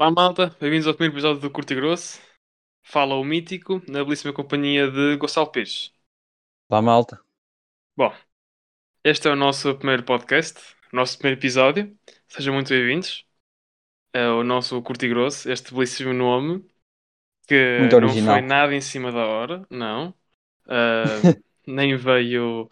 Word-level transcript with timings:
Olá 0.00 0.10
malta, 0.10 0.56
bem-vindos 0.58 0.86
ao 0.86 0.94
primeiro 0.94 1.12
episódio 1.16 1.42
do 1.42 1.50
Curto 1.50 1.74
e 1.74 1.76
Grosso. 1.76 2.18
Fala 2.82 3.16
o 3.16 3.22
Mítico, 3.22 3.82
na 3.86 4.02
belíssima 4.02 4.32
companhia 4.32 4.90
de 4.90 5.14
Gonçalo 5.18 5.52
Pires. 5.52 5.92
Olá, 6.70 6.80
malta. 6.80 7.20
Bom, 7.94 8.10
este 9.04 9.28
é 9.28 9.30
o 9.30 9.36
nosso 9.36 9.74
primeiro 9.76 10.02
podcast, 10.02 10.58
o 10.90 10.96
nosso 10.96 11.18
primeiro 11.18 11.38
episódio. 11.38 11.94
Sejam 12.28 12.54
muito 12.54 12.70
bem-vindos. 12.70 13.26
É 14.14 14.26
o 14.26 14.42
nosso 14.42 14.80
Curto 14.80 15.04
e 15.04 15.08
Grosso, 15.10 15.52
este 15.52 15.74
belíssimo 15.74 16.14
nome, 16.14 16.64
que 17.46 17.80
Muito 17.80 18.00
não 18.00 18.08
original. 18.08 18.36
foi 18.36 18.40
nada 18.40 18.74
em 18.74 18.80
cima 18.80 19.12
da 19.12 19.26
hora, 19.26 19.66
não. 19.68 20.14
Ah, 20.72 21.34
nem 21.66 21.94
veio 21.96 22.68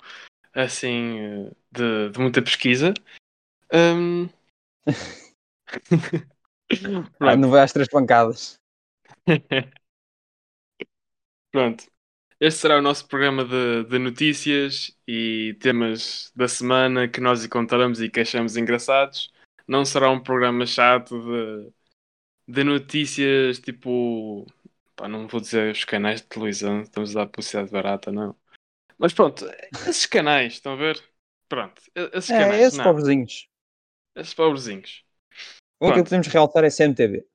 assim 0.54 1.50
de, 1.70 2.10
de 2.10 2.18
muita 2.20 2.40
pesquisa. 2.40 2.94
Ahm, 3.72 4.28
Ah, 7.20 7.36
não 7.36 7.50
vai 7.50 7.62
às 7.62 7.72
três 7.72 7.88
pancadas. 7.88 8.58
Pronto. 11.50 11.84
Este 12.40 12.60
será 12.60 12.78
o 12.78 12.82
nosso 12.82 13.08
programa 13.08 13.44
de, 13.44 13.84
de 13.84 13.98
notícias 13.98 14.96
e 15.06 15.56
temas 15.60 16.30
da 16.36 16.46
semana 16.46 17.08
que 17.08 17.20
nós 17.20 17.44
encontramos 17.44 18.00
e 18.00 18.08
que 18.08 18.20
achamos 18.20 18.56
engraçados. 18.56 19.32
Não 19.66 19.84
será 19.84 20.08
um 20.10 20.22
programa 20.22 20.64
chato 20.64 21.20
de, 21.20 21.72
de 22.46 22.64
notícias 22.64 23.58
tipo. 23.58 24.46
Pá, 24.94 25.08
não 25.08 25.26
vou 25.26 25.40
dizer 25.40 25.72
os 25.72 25.84
canais 25.84 26.20
de 26.20 26.28
televisão, 26.28 26.82
estamos 26.82 27.16
a 27.16 27.20
dar 27.20 27.26
publicidade 27.26 27.70
barata, 27.70 28.12
não. 28.12 28.36
Mas 28.98 29.12
pronto, 29.12 29.44
esses 29.86 30.06
canais, 30.06 30.54
estão 30.54 30.72
a 30.72 30.76
ver? 30.76 31.02
Pronto, 31.48 31.80
esses 31.94 32.30
É, 32.30 32.38
canais, 32.38 32.60
esses 32.62 32.78
não. 32.78 32.84
pobrezinhos. 32.84 33.48
Esses 34.14 34.34
pobrezinhos. 34.34 35.04
O 35.80 35.92
que 35.92 36.02
podemos 36.04 36.28
realçar 36.28 36.64
é 36.64 36.70
CMTV. 36.70 37.26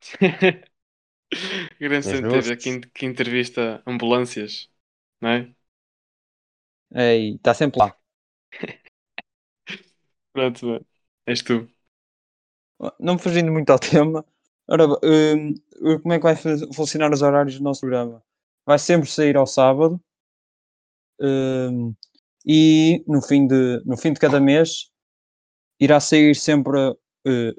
Grande 1.80 2.06
É 2.06 2.16
justo. 2.40 2.56
que, 2.62 2.80
que 2.94 3.06
entrevista 3.06 3.82
ambulâncias, 3.86 4.70
não 5.20 5.30
é? 5.30 5.54
É, 6.94 7.16
está 7.34 7.54
sempre 7.54 7.78
lá. 7.80 7.96
Pronto, 10.32 10.66
mano. 10.66 10.86
és 11.26 11.42
tu. 11.42 11.68
Não 13.00 13.18
fugindo 13.18 13.50
muito 13.52 13.70
ao 13.70 13.78
tema. 13.78 14.24
Ora, 14.68 14.86
hum, 15.04 15.54
como 16.02 16.12
é 16.14 16.18
que 16.18 16.22
vai 16.24 16.36
fu- 16.36 16.72
funcionar 16.74 17.12
os 17.12 17.22
horários 17.22 17.56
do 17.58 17.64
nosso 17.64 17.80
programa? 17.80 18.22
Vai 18.66 18.78
sempre 18.78 19.08
sair 19.10 19.36
ao 19.36 19.46
sábado. 19.46 20.00
hum, 21.20 21.94
e 22.46 23.04
no 23.06 23.20
fim, 23.22 23.46
de, 23.46 23.82
no 23.84 23.96
fim 23.96 24.12
de 24.12 24.20
cada 24.20 24.40
mês 24.40 24.90
irá 25.80 26.00
sair 26.00 26.34
sempre 26.36 26.78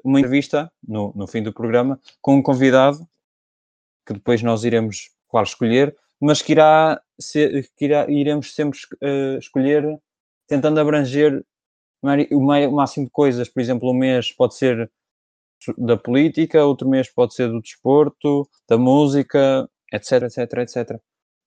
uma 0.04 0.18
entrevista 0.18 0.70
no, 0.86 1.12
no 1.14 1.26
fim 1.26 1.42
do 1.42 1.52
programa 1.52 2.00
com 2.20 2.36
um 2.36 2.42
convidado 2.42 3.06
que 4.06 4.14
depois 4.14 4.42
nós 4.42 4.64
iremos, 4.64 5.10
claro, 5.28 5.46
escolher, 5.46 5.96
mas 6.20 6.42
que 6.42 6.52
irá, 6.52 7.00
ser, 7.18 7.70
que 7.76 7.84
irá 7.84 8.10
iremos 8.10 8.54
sempre 8.54 8.78
eh, 9.00 9.38
escolher 9.38 9.98
tentando 10.46 10.80
abranger 10.80 11.44
o 12.32 12.70
máximo 12.72 13.06
de 13.06 13.12
coisas. 13.12 13.48
Por 13.48 13.60
exemplo, 13.60 13.90
um 13.90 13.94
mês 13.94 14.32
pode 14.32 14.56
ser 14.56 14.90
da 15.78 15.96
política, 15.96 16.64
outro 16.64 16.88
mês 16.88 17.08
pode 17.08 17.34
ser 17.34 17.48
do 17.48 17.60
desporto, 17.60 18.48
da 18.68 18.76
música, 18.76 19.68
etc, 19.92 20.22
etc, 20.22 20.58
etc. 20.58 21.00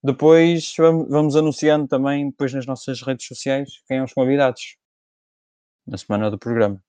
Depois 0.03 0.73
vamos, 0.78 1.36
anunciando 1.36 1.88
também 1.88 2.30
depois 2.30 2.53
nas 2.53 2.66
nossas 2.66 3.02
redes 3.02 3.25
sociais 3.25 3.69
quem 3.88 3.97
são 3.97 4.06
os 4.06 4.14
convidados 4.14 4.78
na 5.88 5.97
semana 5.97 6.30
do 6.31 6.38
programa. 6.38 6.81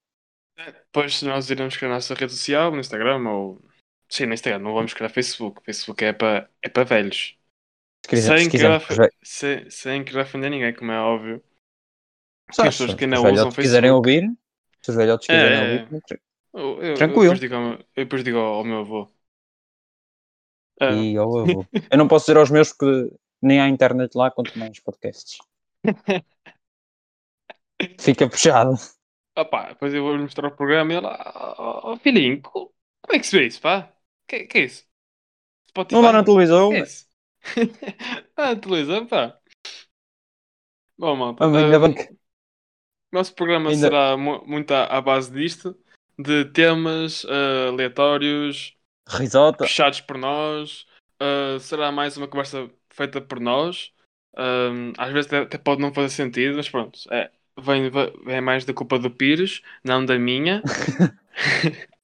Depois 0.56 1.22
nós 1.22 1.50
iremos 1.50 1.76
criar 1.76 1.90
a 1.90 1.94
nossa 1.94 2.14
rede 2.14 2.32
social, 2.32 2.70
no 2.70 2.80
Instagram 2.80 3.28
ou. 3.28 3.62
Sim, 4.08 4.26
no 4.26 4.34
Instagram, 4.34 4.60
não 4.60 4.74
vamos 4.74 4.94
criar 4.94 5.08
Facebook. 5.08 5.62
Facebook 5.64 6.04
é 6.04 6.12
para 6.12 6.48
é 6.62 6.68
para 6.68 6.84
velhos. 6.84 7.36
Se, 8.04 8.08
quiser, 8.08 8.38
sem, 8.38 8.50
se 8.50 8.50
querer, 8.50 9.14
sem, 9.22 9.70
sem 9.70 10.04
querer 10.04 10.20
ofender 10.20 10.50
ninguém, 10.50 10.74
como 10.74 10.92
é 10.92 10.98
óbvio. 11.00 11.42
se 12.52 12.60
as 12.60 12.68
pessoas 12.68 12.94
que 12.94 13.04
ainda 13.04 13.16
usam 13.20 13.32
velhotes 13.32 13.56
quiserem 13.56 13.90
Facebook. 13.90 13.96
ouvir, 13.96 14.30
se 14.82 14.90
os 14.90 14.96
velhotes 14.96 15.26
quiserem 15.26 15.58
É, 15.58 15.82
ouvir, 15.82 16.02
Eu, 16.52 16.82
eu, 16.82 16.94
Tranquilo. 16.94 17.24
Eu 17.24 17.34
depois 17.34 17.40
digo 17.40 17.54
ao 17.54 17.78
depois 17.96 18.24
digo 18.24 18.38
ao 18.38 18.64
meu 18.64 18.80
avô. 18.80 19.08
Ah, 20.80 20.92
E 20.92 21.16
ao 21.16 21.38
avô. 21.38 21.66
Eu 21.90 21.98
não 21.98 22.06
posso 22.06 22.26
dizer 22.26 22.38
aos 22.38 22.50
meus 22.50 22.72
porque 22.72 23.14
nem 23.42 23.60
há 23.60 23.68
internet 23.68 24.14
lá, 24.14 24.30
quanto 24.30 24.58
mais 24.58 24.78
podcasts. 24.80 25.38
Fica 27.98 28.28
puxado. 28.28 28.74
Opá, 29.36 29.68
depois 29.68 29.92
eu 29.92 30.02
vou 30.02 30.16
mostrar 30.18 30.48
o 30.48 30.56
programa 30.56 30.92
e 30.92 30.96
ele, 30.96 31.06
ó 31.06 31.92
oh, 31.92 31.96
filhinho, 31.96 32.40
co- 32.40 32.72
como 33.02 33.16
é 33.16 33.18
que 33.18 33.26
se 33.26 33.38
vê 33.38 33.46
isso, 33.46 33.60
pá? 33.60 33.92
Que, 34.26 34.44
que 34.44 34.58
é 34.58 34.64
isso? 34.64 34.86
Spotify? 35.68 35.94
Não 35.94 36.02
dá 36.02 36.12
na 36.12 36.24
televisão. 36.24 36.70
Que 36.70 36.76
é 36.76 36.82
isso? 36.82 37.06
ah, 38.36 38.56
televisão, 38.56 39.06
pá. 39.06 39.38
Bom, 40.96 41.16
malta. 41.16 41.44
Ah, 41.44 41.48
ainda 41.48 41.76
ah, 41.76 41.80
bem 41.80 41.94
que- 41.94 42.16
Nosso 43.12 43.34
programa 43.34 43.70
Ainda- 43.70 43.86
será 43.88 44.16
mu- 44.16 44.44
muito 44.46 44.72
à, 44.72 44.86
à 44.86 45.00
base 45.00 45.32
disto, 45.32 45.76
de 46.18 46.44
temas 46.46 47.24
ah, 47.26 47.68
aleatórios, 47.68 48.76
Risota. 49.08 49.64
puxados 49.64 50.00
por 50.00 50.16
nós. 50.16 50.86
ah, 51.20 51.58
será 51.60 51.92
mais 51.92 52.16
uma 52.16 52.28
conversa 52.28 52.70
feita 52.90 53.20
por 53.20 53.40
nós. 53.40 53.92
Ahm, 54.36 54.92
às 54.98 55.12
vezes 55.12 55.26
até, 55.32 55.38
até 55.42 55.58
pode 55.58 55.80
não 55.80 55.94
fazer 55.94 56.08
sentido, 56.08 56.56
mas 56.56 56.68
pronto. 56.68 56.98
É, 57.12 57.30
vem, 57.60 57.90
vem 58.24 58.40
mais 58.40 58.64
da 58.64 58.72
culpa 58.74 58.98
do 58.98 59.10
Pires, 59.10 59.62
não 59.82 60.04
da 60.04 60.18
minha. 60.18 60.62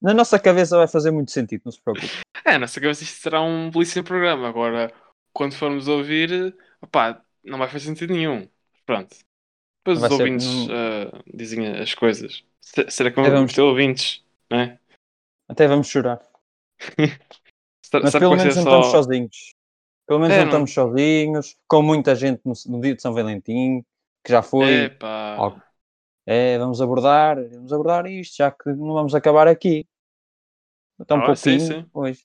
Na 0.00 0.14
nossa 0.14 0.38
cabeça 0.38 0.76
vai 0.78 0.88
fazer 0.88 1.10
muito 1.10 1.30
sentido, 1.30 1.62
não 1.66 1.72
se 1.72 1.80
preocupe. 1.80 2.08
É, 2.44 2.58
nessa 2.58 2.80
cabeça 2.80 3.02
isto 3.04 3.20
será 3.20 3.42
um 3.42 3.70
belíssimo 3.70 4.04
programa. 4.04 4.48
Agora, 4.48 4.90
quando 5.32 5.54
formos 5.54 5.88
ouvir, 5.88 6.56
opá, 6.80 7.20
não 7.44 7.58
vai 7.58 7.68
fazer 7.68 7.86
sentido 7.86 8.14
nenhum. 8.14 8.48
Pronto. 8.86 9.14
Depois 9.84 10.00
Vai 10.00 10.08
os 10.10 10.18
ouvintes 10.18 10.46
não- 10.46 10.68
ah, 10.74 11.22
dizem 11.32 11.66
as 11.66 11.94
coisas. 11.94 12.42
Se- 12.60 12.90
Será 12.90 13.10
que 13.10 13.20
É, 13.20 13.30
vamos- 13.30 13.52
ter 13.52 13.60
ouvintes? 13.60 14.24
Não 14.50 14.58
é? 14.60 14.78
Até 15.48 15.66
vamos 15.68 15.88
chorar. 15.88 16.20
Será- 17.84 18.04
Mas 18.04 18.12
pelo 18.12 18.36
menos 18.36 18.56
não 18.56 18.62
só- 18.62 18.80
estamos 18.80 18.86
sozinhos. 18.86 19.54
Pelo 20.06 20.20
menos 20.20 20.34
É, 20.34 20.38
não, 20.38 20.44
não- 20.44 20.50
estamos 20.50 20.72
sozinhos, 20.72 21.56
com 21.68 21.82
muita 21.82 22.14
gente 22.14 22.40
no, 22.44 22.52
no 22.66 22.80
dia 22.80 22.94
de 22.94 23.02
São 23.02 23.12
Valentim, 23.14 23.84
que 24.24 24.32
já 24.32 24.42
foi. 24.42 24.92
Epá. 24.92 25.14
Ó, 25.36 25.60
É, 26.26 26.58
vamos 26.58 26.80
abordar, 26.82 27.36
vamos 27.50 27.72
abordar 27.72 28.06
isto, 28.06 28.36
já 28.38 28.50
que 28.50 28.70
não 28.70 28.94
vamos 28.94 29.14
acabar 29.14 29.48
aqui. 29.48 29.86
Um 31.10 31.20
Ah, 31.20 31.34
sim, 31.36 31.58
pouquinho 31.58 31.60
sim. 31.60 31.90
hoje. 31.92 32.24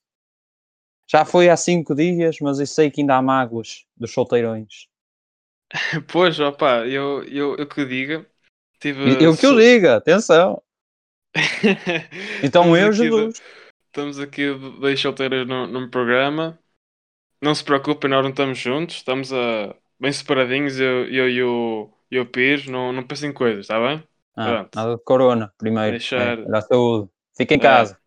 Já 1.10 1.26
foi 1.26 1.50
há 1.50 1.58
cinco 1.58 1.96
dias, 1.96 2.38
mas 2.40 2.60
eu 2.60 2.68
sei 2.68 2.92
que 2.92 3.02
ainda 3.02 3.16
há 3.18 3.22
mágoas 3.22 3.88
dos 3.98 4.12
solteirões. 4.14 4.88
Pois, 6.12 6.40
opá, 6.40 6.86
eu, 6.88 7.24
eu, 7.26 7.56
eu 7.58 7.68
que 7.68 7.82
o 7.82 7.88
diga. 7.88 8.26
Tive, 8.80 9.02
eu 9.22 9.36
que 9.38 9.46
eu 9.46 9.56
so- 9.56 9.56
diga, 9.56 9.96
atenção. 9.98 10.62
Então 12.42 12.76
eu, 12.78 12.92
Jesus. 12.94 13.42
Estamos 13.88 14.20
aqui 14.20 14.54
dois 14.80 15.00
solteiros 15.00 15.48
num, 15.48 15.68
num 15.68 15.90
programa. 15.90 16.60
Não 17.42 17.56
se 17.56 17.64
preocupem, 17.64 18.10
nós 18.10 18.24
não 18.24 18.32
estamos 18.32 18.60
juntos. 18.60 18.98
Estamos 18.98 19.34
a, 19.34 19.76
bem 20.00 20.12
separadinhos, 20.12 20.80
eu, 20.80 21.08
eu 21.10 21.30
e 21.30 21.44
o, 21.44 21.94
e 22.12 22.20
o 22.20 22.26
Pires. 22.30 22.68
Não, 22.68 22.92
não 22.94 23.06
pensem 23.06 23.30
em 23.30 23.34
coisas, 23.34 23.62
está 23.62 23.80
bem? 23.80 24.08
Ah, 24.38 24.62
nada 24.74 24.96
de 24.96 25.04
corona, 25.04 25.54
primeiro. 25.58 25.98
Deixar- 25.98 26.18
É, 26.18 26.38
olha 26.46 26.58
a 26.60 26.62
saúde. 26.62 27.10
Fica 27.38 27.54
em 27.56 27.60
É. 27.60 27.60
casa. 27.60 28.00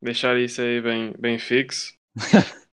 Deixar 0.00 0.38
isso 0.38 0.62
aí 0.62 0.80
bem, 0.80 1.12
bem 1.18 1.38
fixo. 1.38 1.94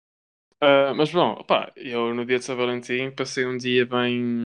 Ah, 0.59 0.93
mas 0.95 1.11
bom, 1.11 1.31
opá, 1.33 1.71
eu 1.75 2.13
no 2.13 2.25
dia 2.25 2.37
de 2.39 2.45
São 2.45 2.55
Valentim 2.55 3.09
passei 3.11 3.45
um 3.45 3.57
dia 3.57 3.85
bem, 3.85 4.41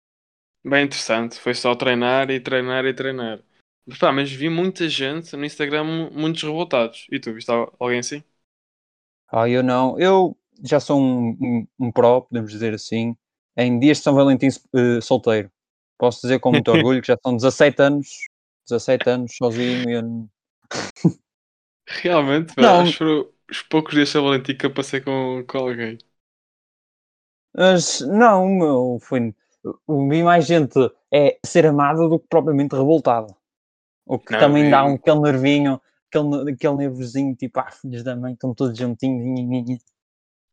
bem 0.64 0.84
interessante. 0.86 1.38
Foi 1.40 1.54
só 1.54 1.74
treinar 1.76 2.30
e 2.30 2.40
treinar 2.40 2.84
e 2.86 2.94
treinar. 2.94 3.42
Mas, 3.86 3.98
pá, 3.98 4.12
mas 4.12 4.32
vi 4.32 4.48
muita 4.50 4.88
gente 4.88 5.36
no 5.36 5.44
Instagram, 5.44 5.84
mu- 5.84 6.10
muitos 6.12 6.42
revoltados. 6.42 7.06
E 7.12 7.20
tu, 7.20 7.34
viste 7.34 7.50
al- 7.50 7.74
alguém 7.80 8.00
assim? 8.00 8.24
Ah, 9.28 9.48
eu 9.48 9.62
não. 9.62 9.98
Eu 9.98 10.36
já 10.62 10.78
sou 10.80 11.00
um, 11.00 11.30
um, 11.40 11.66
um 11.80 11.92
pró, 11.92 12.20
podemos 12.20 12.50
dizer 12.52 12.74
assim, 12.74 13.16
em 13.56 13.78
dias 13.78 13.98
de 13.98 14.04
São 14.04 14.14
Valentim 14.14 14.48
eh, 14.74 15.00
solteiro. 15.00 15.50
Posso 15.98 16.20
dizer 16.22 16.38
com 16.40 16.50
muito 16.52 16.68
orgulho 16.72 17.00
que 17.00 17.08
já 17.08 17.16
são 17.22 17.36
17 17.36 17.80
anos, 17.82 18.08
17 18.68 19.08
anos 19.10 19.36
sozinho 19.36 19.90
e 19.90 19.94
eu 19.94 20.28
Realmente, 21.86 22.54
Não. 22.56 22.80
acho 22.80 22.92
que 22.92 22.98
foram 22.98 23.28
os 23.50 23.62
poucos 23.62 23.94
dias 23.94 24.08
de 24.08 24.12
São 24.12 24.24
Valentim 24.24 24.56
que 24.56 24.66
eu 24.66 24.72
passei 24.72 25.00
com, 25.00 25.44
com 25.46 25.58
alguém. 25.58 25.98
Mas 27.54 28.00
não, 28.00 28.48
meu, 28.48 28.98
foi. 29.00 29.34
eu 29.62 30.08
Vi 30.08 30.22
mais 30.22 30.46
gente 30.46 30.78
é 31.12 31.38
ser 31.44 31.66
amada 31.66 32.08
do 32.08 32.18
que 32.18 32.26
propriamente 32.28 32.74
revoltada. 32.74 33.34
O 34.06 34.18
que 34.18 34.32
Não, 34.32 34.40
também 34.40 34.70
dá 34.70 34.82
eu- 34.82 34.86
um 34.86 34.94
aquele 34.94 35.20
nervinho, 35.20 35.80
aquele, 36.08 36.52
aquele 36.52 36.76
nervosinho, 36.76 37.34
tipo, 37.36 37.60
ah, 37.60 37.70
filhos 37.70 38.02
da 38.02 38.16
mãe, 38.16 38.32
estão 38.32 38.54
todos 38.54 38.76
juntinhos. 38.78 39.82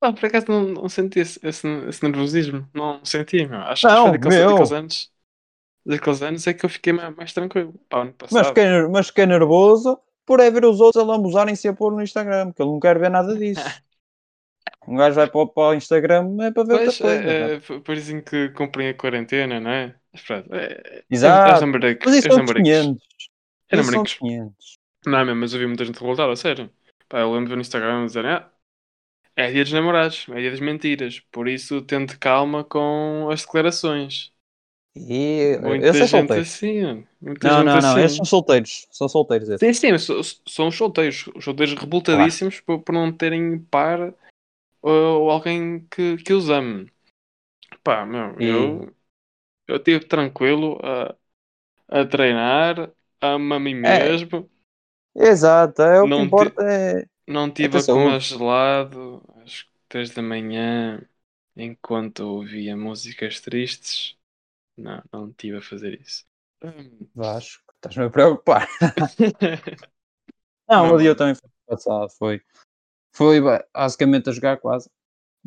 Nhe. 0.01 0.13
Pá, 0.13 0.13
por 0.13 0.25
acaso 0.25 0.45
não, 0.49 0.63
não 0.65 0.89
senti 0.89 1.19
esse, 1.19 1.39
esse, 1.45 1.67
esse 1.87 2.03
nervosismo. 2.03 2.67
Não 2.73 3.03
senti, 3.05 3.45
meu. 3.47 3.59
Acho 3.61 3.87
que 3.87 3.93
Não, 3.93 4.03
foi 4.03 4.11
daqueles, 4.13 4.35
meu. 4.35 4.49
daqueles 4.49 4.71
anos. 4.71 5.11
Daqueles 5.85 6.21
anos 6.21 6.47
é 6.47 6.53
que 6.53 6.65
eu 6.65 6.69
fiquei 6.69 6.93
mais, 6.93 7.15
mais 7.15 7.33
tranquilo. 7.33 7.73
Pá, 7.89 8.01
ano 8.03 8.13
Mas 8.29 8.29
passado. 8.31 8.47
fiquei, 8.47 8.65
ner- 8.65 8.89
mas 8.89 9.07
fiquei 9.07 9.25
nervoso 9.25 9.99
por 10.25 10.39
é 10.39 10.49
ver 10.51 10.65
os 10.65 10.79
outros 10.79 11.03
a 11.03 11.05
lambuzarem-se 11.07 11.67
a 11.67 11.73
pôr 11.73 11.91
no 11.91 12.01
Instagram, 12.03 12.51
que 12.53 12.61
ele 12.61 12.71
não 12.71 12.79
quer 12.79 12.97
ver 12.99 13.09
nada 13.09 13.35
disso. 13.35 13.61
Um 14.87 14.95
gajo 14.97 15.15
vai 15.15 15.27
para, 15.29 15.39
o- 15.41 15.47
para 15.47 15.69
o 15.69 15.73
Instagram 15.73 16.37
é 16.41 16.51
para 16.51 16.63
ver 16.63 16.73
Pois, 16.73 16.87
outra 16.89 17.03
coisa. 17.03 17.21
não 17.23 17.31
é? 17.31 17.53
é, 17.53 17.55
é, 17.55 17.59
por 17.59 17.95
isso 17.95 18.21
que 18.23 18.49
cumprem 18.49 18.89
a 18.89 18.93
quarentena, 18.93 19.59
não 19.59 19.71
é? 19.71 19.95
Mas 20.11 20.21
pronto, 20.23 20.53
é, 20.55 21.03
Exato. 21.09 21.65
Mas 22.05 22.15
isso 22.15 22.27
são 22.27 22.43
dos 22.43 22.51
namoricos. 22.51 22.69
500. 22.69 23.03
É 23.69 23.75
Isso 23.75 23.91
são 23.91 24.03
namoricos. 24.03 24.03
dos 24.03 24.19
500. 24.19 24.79
Não, 25.05 25.35
mas 25.35 25.53
eu 25.53 25.59
vi 25.59 25.67
muita 25.67 25.85
gente 25.85 25.99
revoltada, 25.99 26.31
a 26.33 26.35
sério. 26.35 26.69
Pá, 27.07 27.19
eu 27.19 27.29
lembro 27.31 27.45
de 27.45 27.49
ver 27.51 27.55
no 27.55 27.61
Instagram 27.61 28.05
dizer, 28.05 28.25
ah, 28.25 28.51
é 29.41 29.51
dia 29.51 29.63
dos 29.63 29.73
namorados, 29.73 30.25
é 30.29 30.39
dia 30.41 30.51
das 30.51 30.59
mentiras, 30.59 31.19
por 31.31 31.47
isso 31.47 31.81
tente 31.81 32.17
calma 32.17 32.63
com 32.63 33.29
as 33.31 33.41
declarações. 33.43 34.31
E 34.95 35.57
Muita 35.61 35.93
gente 35.93 36.09
solteiro. 36.09 36.41
assim, 36.41 37.05
Não, 37.21 37.63
não, 37.63 37.75
não. 37.75 37.77
assim. 37.77 38.01
Esses 38.01 38.17
são 38.17 38.25
solteiros. 38.25 38.87
São 38.91 39.07
solteiros 39.09 39.49
esses. 39.49 39.77
Sim, 39.77 39.97
sim, 39.97 40.21
são 40.47 40.67
os 40.67 40.75
solteiros, 40.75 41.27
os 41.35 41.43
solteiros 41.43 41.75
revoltadíssimos 41.79 42.59
por, 42.61 42.81
por 42.81 42.91
não 42.93 43.11
terem 43.11 43.59
par 43.59 44.13
ou, 44.81 45.29
alguém 45.29 45.81
que, 45.91 46.17
que 46.17 46.33
os 46.33 46.49
ame. 46.49 46.91
Pá, 47.83 48.05
meu, 48.05 48.35
E- 48.39 48.45
eu 48.47 48.93
eu 49.67 49.77
estive 49.77 49.99
tranquilo 50.05 50.79
a, 50.83 51.15
a 51.87 52.05
treinar, 52.05 52.91
amo 53.21 53.53
a 53.53 53.59
mim 53.59 53.75
É. 53.83 54.09
mesmo, 54.09 54.49
Exato. 55.15 55.81
É 55.81 56.01
o 56.01 56.05
que 56.05 56.09
Não 56.09 56.23
te- 56.25 56.25
importa. 56.25 56.63
É... 56.63 57.05
não 57.29 57.51
tive 57.51 57.77
ter 57.77 57.79
a 57.79 57.83
comer 57.83 58.19
saúde. 58.19 58.21
gelado 58.21 59.23
às 59.43 59.65
três 59.87 60.11
da 60.11 60.21
manhã 60.21 61.01
enquanto 61.55 62.21
ouvia 62.21 62.75
músicas 62.77 63.39
tristes. 63.41 64.17
Não, 64.77 65.03
não 65.13 65.29
estive 65.31 65.57
a 65.59 65.61
fazer 65.63 65.99
isso. 66.01 66.25
Vasco, 67.15 67.63
estás-me 67.75 68.05
a 68.05 68.09
preocupar. 68.09 68.67
Não, 70.67 70.87
Não, 70.87 70.93
o 70.93 70.97
dia 70.97 71.15
mano. 71.15 71.15
também 71.15 71.35
foi 71.35 71.49
passado. 71.67 72.09
Foi, 72.17 72.41
foi 73.13 73.41
ba- 73.41 73.65
basicamente 73.73 74.29
a 74.29 74.33
jogar 74.33 74.57
quase. 74.59 74.89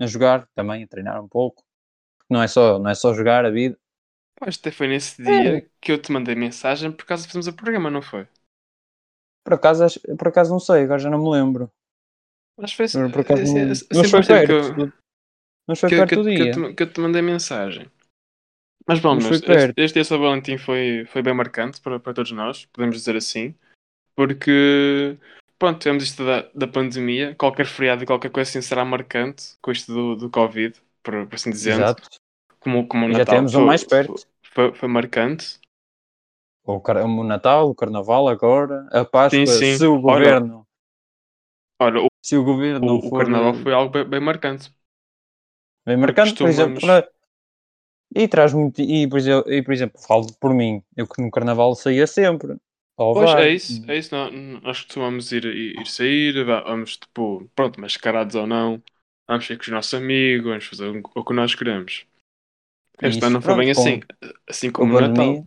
A 0.00 0.06
jogar 0.06 0.48
também, 0.54 0.84
a 0.84 0.88
treinar 0.88 1.22
um 1.24 1.28
pouco. 1.28 1.64
Não 2.30 2.42
é 2.42 2.48
só, 2.48 2.78
não 2.78 2.90
é 2.90 2.96
só 2.96 3.14
jogar 3.14 3.44
a 3.46 3.50
vida. 3.50 3.78
Que 4.36 4.44
até 4.50 4.70
foi 4.70 4.88
nesse 4.88 5.22
É. 5.24 5.62
dia 5.62 5.70
que 5.80 5.90
eu 5.90 6.00
te 6.00 6.12
mandei 6.12 6.34
mensagem 6.34 6.92
por 6.92 7.06
causa 7.06 7.22
de 7.22 7.28
fazermos 7.28 7.46
o 7.46 7.52
programa, 7.56 7.90
não 7.90 8.02
foi? 8.02 8.28
Por 9.44 9.54
acaso, 9.54 9.84
por 10.16 10.28
acaso 10.28 10.50
não 10.52 10.60
sei, 10.60 10.84
agora 10.84 10.98
já 10.98 11.10
não 11.10 11.22
me 11.22 11.30
lembro. 11.30 11.70
Que 12.60 12.76
foi 12.76 12.86
Por 13.10 13.20
acaso 13.20 13.54
não, 13.54 13.68
não 13.68 14.04
foi 14.04 14.10
pareceu 14.10 14.46
que 14.46 14.52
eu- 14.52 14.74
perto. 14.76 15.02
Não 15.68 15.76
foi 15.76 15.88
que, 15.88 15.96
perto 15.96 16.08
que, 16.08 16.16
do 16.16 16.22
que, 16.24 16.28
dia. 16.30 16.50
eu 16.50 16.52
te, 16.68 16.74
que 16.74 16.82
eu 16.82 16.92
te 16.92 17.00
mandei 17.00 17.22
mensagem. 17.22 17.90
Mas 18.86 18.98
bom, 18.98 19.14
Mas 19.14 19.24
mas 19.24 19.26
foi 19.28 19.36
este, 19.36 19.46
perto. 19.46 19.78
este 19.78 19.94
dia 19.94 20.04
São 20.04 20.18
Valentim 20.18 20.58
foi, 20.58 21.04
foi 21.06 21.22
bem 21.22 21.32
marcante 21.34 21.80
para, 21.80 22.00
para 22.00 22.12
todos 22.12 22.32
nós, 22.32 22.66
podemos 22.66 22.96
dizer 22.96 23.14
assim, 23.16 23.54
porque 24.16 25.16
pronto, 25.56 25.78
tivemos 25.78 26.02
isto 26.02 26.24
da, 26.24 26.50
da 26.52 26.66
pandemia, 26.66 27.34
qualquer 27.36 27.66
feriado 27.66 28.02
e 28.02 28.06
qualquer 28.06 28.30
coisa 28.30 28.50
assim 28.50 28.60
será 28.60 28.84
marcante 28.84 29.56
com 29.62 29.70
isto 29.70 29.92
do, 29.92 30.16
do 30.16 30.28
Covid, 30.30 30.74
por, 31.02 31.26
por 31.28 31.34
assim 31.34 31.50
dizendo, 31.50 31.82
Exato. 31.82 32.08
como, 32.58 32.86
como 32.88 33.06
o 33.06 33.12
já 33.12 33.18
Natal 33.20 33.36
temos 33.36 33.54
um 33.54 33.58
foi, 33.58 33.66
mais 33.66 33.84
perto. 33.84 34.14
Foi, 34.52 34.74
foi 34.74 34.88
marcante. 34.88 35.60
O, 36.66 36.74
o 37.20 37.22
Natal, 37.24 37.68
o 37.70 37.74
Carnaval 37.74 38.26
agora, 38.28 38.88
a 38.90 39.04
Páscoa, 39.04 39.62
sim. 39.62 39.78
se 39.78 39.86
o 39.86 40.00
Olha, 40.06 40.40
governo, 40.40 40.66
Ora, 41.78 42.00
o, 42.02 42.08
se 42.22 42.36
o 42.36 42.44
governo 42.44 42.80
não 42.80 43.00
o, 43.02 43.08
o 43.08 43.10
for 43.10 43.18
Carnaval 43.18 43.54
eh, 43.60 43.62
foi 43.62 43.72
algo 43.74 43.90
bem, 43.92 44.04
bem 44.08 44.20
marcante. 44.20 44.72
bem 45.86 45.96
marcante, 45.96 46.40
por 46.40 46.48
exemplo, 46.50 46.80
para- 46.80 47.08
e 48.14 48.28
traz 48.28 48.52
muito, 48.52 48.80
e 48.80 49.08
por, 49.08 49.18
exemplo, 49.18 49.52
e 49.52 49.62
por 49.62 49.72
exemplo, 49.72 50.00
falo 50.00 50.26
por 50.40 50.52
mim, 50.54 50.82
eu 50.96 51.06
que 51.06 51.22
no 51.22 51.30
Carnaval 51.30 51.74
saía 51.74 52.06
sempre. 52.06 52.56
Ao 52.96 53.14
Pois 53.14 53.34
VAR. 53.34 53.34
é 53.34 53.50
isso, 53.50 53.82
é 53.86 53.96
isso. 53.98 54.14
Nós, 54.14 54.32
nós 54.62 54.80
costumamos 54.82 55.32
ir, 55.32 55.44
ir, 55.44 55.80
ir 55.80 55.86
sair, 55.86 56.44
va- 56.44 56.62
vamos 56.62 56.96
tipo, 56.96 57.48
pronto, 57.54 57.80
mascarados 57.80 58.34
ou 58.34 58.46
não, 58.46 58.82
vamos 59.28 59.46
sair 59.46 59.56
com 59.58 59.62
os 59.64 59.68
nossos 59.68 59.94
amigos, 59.94 60.48
vamos 60.48 60.64
fazer 60.66 60.86
o 60.88 61.02
o 61.14 61.24
que 61.24 61.32
nós 61.34 61.54
queremos. 61.54 62.06
Este 63.02 63.24
Isso, 63.24 63.34
ano 63.34 63.36
não 63.36 63.42
foi 63.42 63.54
bem 63.54 63.70
assim, 63.70 64.00
assim 64.48 64.70
Com 64.76 64.90
como 64.90 64.94
o 64.94 64.96
Natal. 64.96 65.46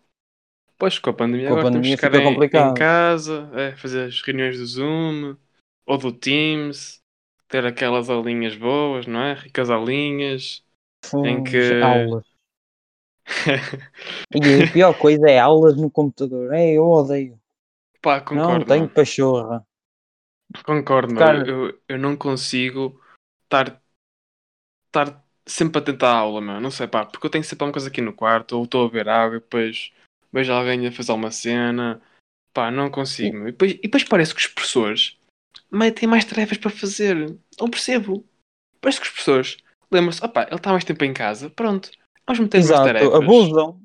Pois 0.85 0.99
com 0.99 1.09
a 1.09 1.13
pandemia 1.13 1.47
Com 1.47 1.55
a 1.55 1.59
agora 1.59 1.73
pandemia 1.73 1.97
ficar 1.97 2.13
em, 2.13 2.21
em 2.21 2.23
complicado. 2.31 2.77
casa, 2.77 3.49
é, 3.55 3.75
fazer 3.75 4.05
as 4.05 4.21
reuniões 4.21 4.59
do 4.59 4.65
Zoom 4.67 5.35
ou 5.83 5.97
do 5.97 6.11
Teams, 6.11 7.01
ter 7.47 7.65
aquelas 7.65 8.07
aulinhas 8.07 8.55
boas, 8.55 9.07
não 9.07 9.19
é? 9.19 9.33
Ricas 9.33 9.71
aulinhas. 9.71 10.63
Em 11.07 11.09
Fomos 11.37 11.49
que- 11.49 11.81
aulas. 11.81 12.25
E 14.35 14.63
a 14.63 14.71
pior 14.71 14.93
coisa 14.99 15.27
é 15.27 15.39
aulas 15.39 15.75
no 15.75 15.89
computador. 15.89 16.53
É, 16.53 16.73
eu 16.73 16.83
odeio. 16.87 17.39
Pá, 17.99 18.17
não 18.19 18.25
concordo. 18.25 18.65
tenho 18.65 18.81
meu. 18.81 18.89
pachorra. 18.91 19.65
Concordo. 20.63 21.15
Cara- 21.15 21.47
Eu, 21.47 21.79
eu 21.89 21.97
não 21.97 22.15
consigo 22.15 23.01
estar, 23.45 23.81
estar 24.85 25.25
sempre 25.47 25.79
atento 25.79 26.05
à 26.05 26.11
aula, 26.15 26.39
meu. 26.41 26.61
Não 26.61 26.69
sei, 26.69 26.85
pá, 26.87 27.03
porque 27.07 27.25
eu 27.25 27.31
tenho 27.31 27.43
sempre 27.43 27.65
uma 27.65 27.71
coisa 27.73 27.87
aqui 27.87 28.01
no 28.01 28.13
quarto, 28.13 28.55
ou 28.55 28.65
estou 28.65 28.85
a 28.85 28.89
ver 28.91 29.09
água 29.09 29.37
e 29.37 29.39
depois 29.39 29.91
vejo 30.35 30.51
alguém 30.51 30.85
a 30.85 30.91
fazer 30.91 31.13
uma 31.13 31.31
cena. 31.31 32.01
Pá, 32.53 32.69
não 32.69 32.91
consigo. 32.91 33.47
E 33.47 33.51
depois, 33.51 33.71
e 33.71 33.81
depois 33.81 34.03
parece 34.03 34.35
que 34.35 34.41
os 34.41 34.47
professores 34.47 35.17
têm 35.95 36.07
mais 36.07 36.25
tarefas 36.25 36.57
para 36.57 36.69
fazer. 36.69 37.15
Não 37.59 37.69
percebo. 37.69 38.25
Parece 38.81 38.99
que 38.99 39.07
os 39.07 39.11
professores 39.11 39.57
lembram-se, 39.91 40.23
opá, 40.23 40.43
ele 40.43 40.55
está 40.55 40.71
mais 40.71 40.83
tempo 40.83 41.03
em 41.03 41.13
casa, 41.13 41.49
pronto, 41.49 41.89
vamos 42.27 42.39
meter 42.39 42.57
mais 42.57 42.69
Exato, 42.69 42.85
tarefas. 42.85 43.13
abusam. 43.13 43.81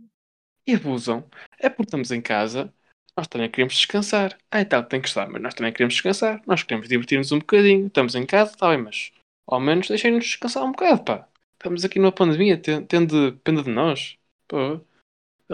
E 0.66 0.74
abusam. 0.74 1.24
É 1.58 1.68
porque 1.68 1.84
estamos 1.84 2.10
em 2.10 2.20
casa, 2.20 2.72
nós 3.16 3.28
também 3.28 3.48
queremos 3.48 3.74
descansar. 3.74 4.36
Ah, 4.50 4.60
e 4.60 4.64
tal, 4.64 4.84
tem 4.84 5.00
que 5.00 5.08
estar, 5.08 5.28
mas 5.28 5.40
nós 5.40 5.54
também 5.54 5.72
queremos 5.72 5.94
descansar. 5.94 6.42
Nós 6.46 6.62
queremos 6.62 6.88
divertir-nos 6.88 7.32
um 7.32 7.38
bocadinho. 7.38 7.86
Estamos 7.86 8.14
em 8.14 8.26
casa, 8.26 8.52
está 8.52 8.68
bem, 8.68 8.78
mas 8.78 9.12
ao 9.46 9.60
menos 9.60 9.88
deixem-nos 9.88 10.24
descansar 10.24 10.64
um 10.64 10.72
bocado, 10.72 11.04
pá. 11.04 11.28
Estamos 11.54 11.84
aqui 11.84 11.98
numa 11.98 12.12
pandemia, 12.12 12.58
tende, 12.58 13.30
depende 13.30 13.62
de 13.62 13.70
nós. 13.70 14.16
Pô. 14.48 14.80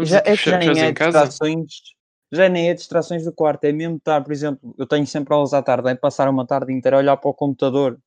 Já, 0.00 0.22
é 0.26 0.36
que 0.36 0.48
já 0.48 0.58
nem 0.58 0.82
é 0.82 0.92
distrações. 0.92 1.72
Já 2.32 2.48
nem 2.48 2.70
é 2.70 2.74
distrações 2.74 3.24
do 3.24 3.32
quarto. 3.32 3.64
É 3.64 3.72
mesmo 3.72 3.96
estar, 3.96 4.22
por 4.22 4.32
exemplo, 4.32 4.74
eu 4.78 4.86
tenho 4.86 5.06
sempre 5.06 5.34
aulas 5.34 5.54
à 5.54 5.62
tarde. 5.62 5.88
É 5.90 5.94
passar 5.94 6.28
uma 6.28 6.46
tarde 6.46 6.72
inteira 6.72 6.96
a 6.96 7.00
olhar 7.00 7.16
para 7.16 7.30
o 7.30 7.34
computador. 7.34 7.98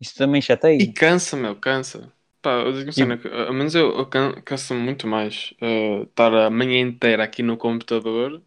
Isso 0.00 0.14
também 0.16 0.42
chateia. 0.42 0.84
E 0.84 0.92
cansa, 0.92 1.36
meu, 1.36 1.56
cansa. 1.56 2.12
Pá, 2.40 2.50
eu 2.64 2.72
digo 2.72 2.90
assim, 2.90 3.04
né, 3.04 3.16
que, 3.18 3.26
a 3.28 3.52
menos 3.52 3.74
eu, 3.74 3.96
eu 3.98 4.06
can- 4.06 4.40
canso-me 4.42 4.80
muito 4.80 5.06
mais 5.06 5.52
eh, 5.60 6.02
estar 6.02 6.32
a 6.34 6.50
manhã 6.50 6.80
inteira 6.80 7.24
aqui 7.24 7.42
no 7.42 7.56
computador 7.56 8.42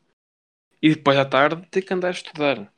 e 0.81 0.89
depois 0.95 1.17
à 1.17 1.25
tarde 1.25 1.67
ter 1.71 1.81
que 1.83 1.93
andar 1.93 2.09
a 2.09 2.11
estudar. 2.11 2.73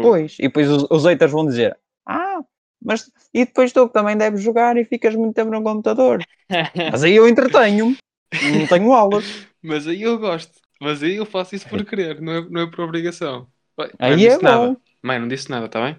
Pois, 0.00 0.36
e 0.38 0.42
depois 0.48 0.68
os, 0.70 0.84
os 0.90 1.04
haters 1.04 1.32
vão 1.32 1.46
dizer: 1.46 1.78
Ah, 2.06 2.40
mas 2.82 3.10
e 3.32 3.44
depois 3.46 3.72
tu 3.72 3.86
que 3.88 3.94
também 3.94 4.16
deves 4.16 4.42
jogar 4.42 4.76
e 4.76 4.84
ficas 4.84 5.14
muito 5.14 5.34
tempo 5.34 5.50
no 5.50 5.62
computador. 5.62 6.24
Mas 6.88 7.04
aí 7.04 7.14
eu 7.16 7.28
entretenho-me, 7.28 7.98
não 8.40 8.66
tenho 8.66 8.92
aulas. 8.92 9.36
Mas 9.62 9.86
aí 9.86 10.02
eu 10.02 10.18
gosto. 10.18 10.60
Mas 10.80 11.02
aí 11.02 11.16
eu 11.16 11.26
faço 11.26 11.54
isso 11.54 11.66
por 11.68 11.84
querer, 11.84 12.20
não 12.20 12.32
é, 12.34 12.48
não 12.50 12.60
é 12.62 12.70
por 12.70 12.80
obrigação. 12.80 13.50
Bem, 13.76 13.90
Aí 13.98 14.26
é 14.26 14.38
disse 14.38 14.42
nada. 14.42 14.72
bom. 14.72 14.76
Mãe, 15.02 15.18
não 15.18 15.28
disse 15.28 15.50
nada, 15.50 15.68
tá 15.68 15.80
bem? 15.84 15.98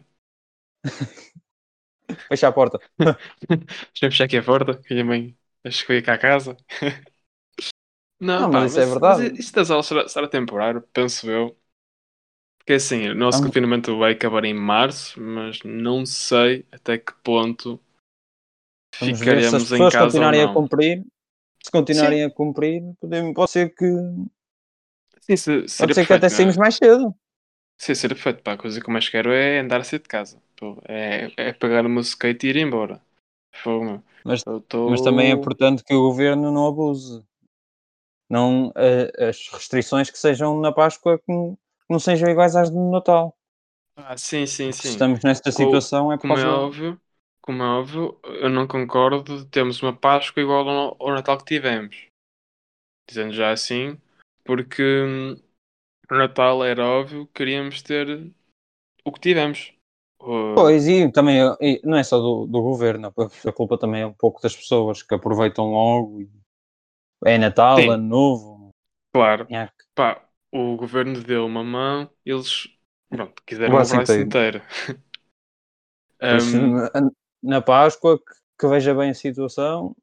Fecha 2.30 2.48
a 2.48 2.52
porta. 2.52 2.80
Deixa-me 3.50 4.12
fechar 4.12 4.26
aqui 4.26 4.38
a 4.38 4.44
porta, 4.44 4.78
que 4.82 4.94
a 4.94 4.96
minha 4.96 5.06
mãe 5.06 5.38
acho 5.64 5.82
que 5.84 5.88
veio 5.94 6.04
cá 6.04 6.14
a 6.14 6.18
casa. 6.18 6.58
Não, 8.20 8.48
Não, 8.48 8.50
pá, 8.50 8.66
mas 8.66 8.72
isso 8.72 8.80
é 8.80 8.86
verdade. 8.86 9.30
Mas 9.30 9.40
isso 9.40 9.54
das 9.54 9.70
aulas 9.72 9.86
será, 9.88 10.08
será 10.08 10.28
temporário, 10.28 10.82
penso 10.94 11.30
eu. 11.30 11.58
Porque 12.58 12.74
assim, 12.74 13.08
o 13.10 13.16
nosso 13.16 13.42
Ah. 13.42 13.42
confinamento 13.42 13.98
vai 13.98 14.12
acabar 14.14 14.44
em 14.44 14.54
março, 14.54 15.20
mas 15.22 15.60
não 15.64 16.06
sei 16.06 16.66
até 16.72 16.98
que 16.98 17.14
ponto 17.24 17.80
ver 19.00 19.42
se 19.42 19.56
as 19.56 19.64
ficaremos 19.64 19.72
em 19.72 19.88
casa 19.88 20.22
ou 20.22 20.28
continuarem 20.28 20.42
a 20.44 20.50
cumprir. 20.50 21.04
Se 21.66 21.72
continuarem 21.76 22.24
a 22.24 22.32
cumprir, 22.32 22.82
podemos, 23.02 23.34
pode 23.34 23.52
ser 23.52 23.68
que, 23.76 23.86
Sim, 25.22 25.36
se, 25.38 25.68
pode 25.78 25.94
ser 25.94 26.06
que 26.06 26.14
perfeito, 26.14 26.14
até 26.14 26.30
não 26.30 26.40
é? 26.40 26.44
saímos 26.44 26.58
mais 26.58 26.76
cedo. 26.76 27.16
Sim, 27.78 27.94
seria 27.96 28.16
perfeito. 28.16 28.42
Pá, 28.44 28.54
a 28.54 28.58
coisa 28.58 28.80
que 28.82 28.88
eu 28.90 28.94
mais 28.94 29.10
quero 29.10 29.32
é 29.34 29.60
andar 29.60 29.82
a 29.82 29.84
sair 29.84 30.00
de 30.00 30.08
casa. 30.08 30.42
Pô, 30.56 30.82
é, 30.88 31.32
é 31.38 31.54
pegar 31.54 31.86
o 31.86 31.90
meu 31.90 32.02
skate 32.02 32.48
e 32.48 32.50
ir 32.52 32.58
embora. 32.58 33.02
Fogo. 33.52 34.04
Mas- 34.26 34.44
tô... 34.68 34.82
Mas 34.86 35.02
também 35.02 35.30
é 35.30 35.34
importante 35.34 35.84
que 35.84 35.94
o 35.94 36.02
governo 36.10 36.52
não 36.52 36.68
abuse. 36.68 37.24
Não, 38.30 38.72
as 39.20 39.50
restrições 39.52 40.10
que 40.12 40.18
sejam 40.20 40.60
na 40.60 40.72
Páscoa 40.72 41.18
que 41.18 41.32
não, 41.32 41.56
que 41.56 41.60
não 41.90 42.00
sejam 42.00 42.30
iguais 42.30 42.56
às 42.56 42.70
do 42.70 42.92
Natal. 42.92 43.36
Ah, 43.98 44.18
sim, 44.18 44.46
sim, 44.46 44.72
Se 44.78 44.88
sim. 44.88 44.90
estamos 44.90 45.22
nesta 45.24 45.52
situação 45.52 46.12
é 46.14 46.18
por 46.20 46.28
Como 46.28 46.40
é 46.40 46.46
óbvio, 46.48 47.02
como 47.46 47.64
é 47.64 47.66
óbvio, 47.68 48.20
eu 48.26 48.50
não 48.50 48.68
concordo 48.68 49.44
de 49.44 49.50
termos 49.50 49.82
uma 49.82 49.96
Páscoa 49.96 50.42
igual 50.44 50.68
ao, 50.70 50.98
ao 51.00 51.14
Natal 51.16 51.38
que 51.38 51.46
tivemos. 51.46 51.96
Dizendo 53.08 53.34
já 53.34 53.52
assim, 53.52 54.00
porque 54.44 54.82
hum, 55.04 55.36
no 56.12 56.18
Natal 56.18 56.64
era 56.66 56.86
óbvio 56.86 57.28
que 57.28 57.34
queríamos 57.34 57.82
ter 57.84 58.34
o 59.06 59.12
que 59.14 59.22
tivemos. 59.22 59.74
O- 60.20 60.58
Pois, 60.58 60.88
e 60.88 61.12
também 61.12 61.38
e 61.62 61.82
não 61.84 61.98
é 61.98 62.04
só 62.04 62.18
do, 62.18 62.46
do 62.48 62.62
governo, 62.62 63.14
a 63.46 63.52
culpa 63.52 63.78
também 63.78 64.02
é 64.02 64.08
um 64.08 64.14
pouco 64.14 64.42
das 64.42 64.56
pessoas 64.56 65.04
que 65.04 65.14
aproveitam 65.14 65.66
logo. 65.72 66.22
e 66.22 66.30
É 67.26 67.38
Natal, 67.38 67.80
Sim. 67.80 67.92
Ano 67.92 68.08
Novo. 68.08 68.72
Claro. 69.14 69.48
Pá, 69.94 70.28
o 70.52 70.76
governo 70.76 71.22
deu 71.24 71.46
uma 71.46 71.64
mão, 71.64 72.10
eles 72.26 72.68
Pronto, 73.10 73.42
quiser 73.46 73.70
O 73.70 73.72
braço 73.72 74.20
inteiro. 74.20 74.62
Mas, 76.30 76.54
Um, 76.54 76.90
na- 77.46 77.62
Páscoa, 77.62 78.20
que, 78.20 78.34
que 78.60 78.68
veja 78.68 78.94
bem 78.96 79.12
a 79.12 79.14
situação. 79.14 79.96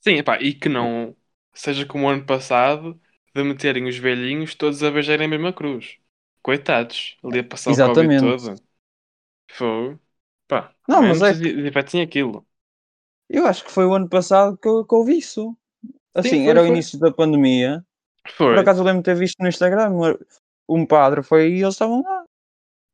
sim, 0.00 0.14
epá, 0.16 0.40
e 0.40 0.54
que 0.54 0.68
não 0.68 1.16
seja 1.54 1.86
como 1.86 2.06
o 2.06 2.08
ano 2.10 2.24
passado 2.26 3.00
de 3.34 3.42
meterem 3.44 3.86
os 3.88 3.96
velhinhos 3.98 4.54
todos 4.54 4.82
a 4.82 4.90
beijarem 4.90 5.26
a 5.26 5.30
mesma 5.30 5.52
cruz. 5.52 5.98
Coitados, 6.42 7.18
ali 7.24 7.40
a 7.40 7.44
passar 7.44 7.72
o 7.72 7.78
Covid 7.80 8.14
Exatamente. 8.14 8.18
todo. 8.18 8.54
Foi. 9.48 9.98
Pá, 10.48 10.74
Não, 10.88 11.02
mas 11.02 11.22
é 11.22 11.34
que- 11.34 11.52
aquilo. 12.02 12.46
Eu 13.28 13.46
acho 13.46 13.64
que 13.64 13.70
foi 13.70 13.86
o 13.86 13.94
ano 13.94 14.08
passado 14.08 14.56
que 14.58 14.68
eu, 14.68 14.84
que 14.84 14.94
isso. 15.10 15.56
Assim, 16.14 16.42
foi, 16.42 16.48
era 16.48 16.62
o 16.62 16.66
foi. 16.66 16.74
início 16.74 16.98
da 16.98 17.12
pandemia. 17.12 17.84
Foi. 18.36 18.56
Por 18.56 18.60
acaso 18.60 18.80
eu 18.82 18.84
lembro 18.86 19.02
de 19.02 19.06
ter 19.06 19.16
visto 19.16 19.38
no 19.40 19.48
Instagram 19.48 19.90
um- 19.92 20.18
um 20.82 20.86
padre 20.86 21.22
foi 21.22 21.50
e 21.52 21.62
eles 21.62 21.74
estavam 21.74 22.02
lá. 22.02 22.19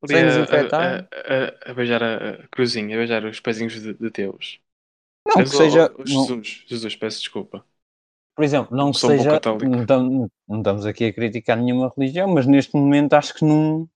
Sem 0.09 0.23
a, 0.23 0.27
desinfetar. 0.29 1.09
a, 1.13 1.69
a, 1.69 1.71
a 1.71 1.75
beijar 1.75 2.03
a, 2.03 2.47
cruzinha, 2.49 2.95
a 2.97 2.99
beijar 2.99 3.25
os 3.25 3.41
pezinhos 3.41 3.75
de, 3.81 3.95
de 3.95 4.11
Deus. 4.11 4.61
Não 5.27 5.35
que 5.37 5.41
Mas, 5.41 5.55
oh, 5.55 5.59
seja. 5.59 5.93
oh, 5.99 6.05
não- 6.05 6.27
Jesus, 6.27 6.65
Jesus, 6.67 6.97
peço 6.97 7.19
desculpa. 7.21 7.65
por 8.35 8.45
exemplo, 8.45 8.77
não 8.77 8.93
que 8.93 8.99
Sou 8.99 9.11
seja. 9.11 9.41
Não, 9.89 10.31
não 10.49 10.59
estamos 10.59 10.87
aqui 10.87 11.07
a 11.07 11.13
criticar 11.13 11.57
nenhuma 11.57 11.93
religião, 11.97 12.29
mas 12.29 12.47
neste 12.47 12.75
momento 12.77 13.15
acho 13.15 13.35
que 13.35 13.45
não, 13.45 13.89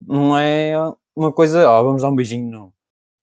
não 0.00 0.38
é 0.38 0.74
uma 1.16 1.32
coisa. 1.32 1.68
ó, 1.68 1.82
vamos 1.82 2.02
dar 2.02 2.08
um 2.10 2.16
beijinho 2.16 2.50
no, 2.50 2.74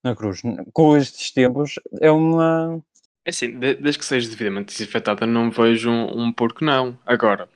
na 0.04 0.16
cruz. 0.16 0.42
Com 0.74 0.98
estes 0.98 1.32
tempos 1.32 1.76
é 2.02 2.12
uma. 2.12 2.82
É 3.26 3.30
assim, 3.30 3.58
de- 3.60 3.76
desde 3.76 4.00
que 4.00 4.06
seja 4.06 4.30
devidamente 4.30 4.72
desinfetada, 4.72 5.26
não 5.26 5.50
vejo 5.50 5.90
um, 5.90 6.26
um 6.26 6.32
porco 6.34 6.64
não. 6.64 6.98
Agora, 7.06 7.50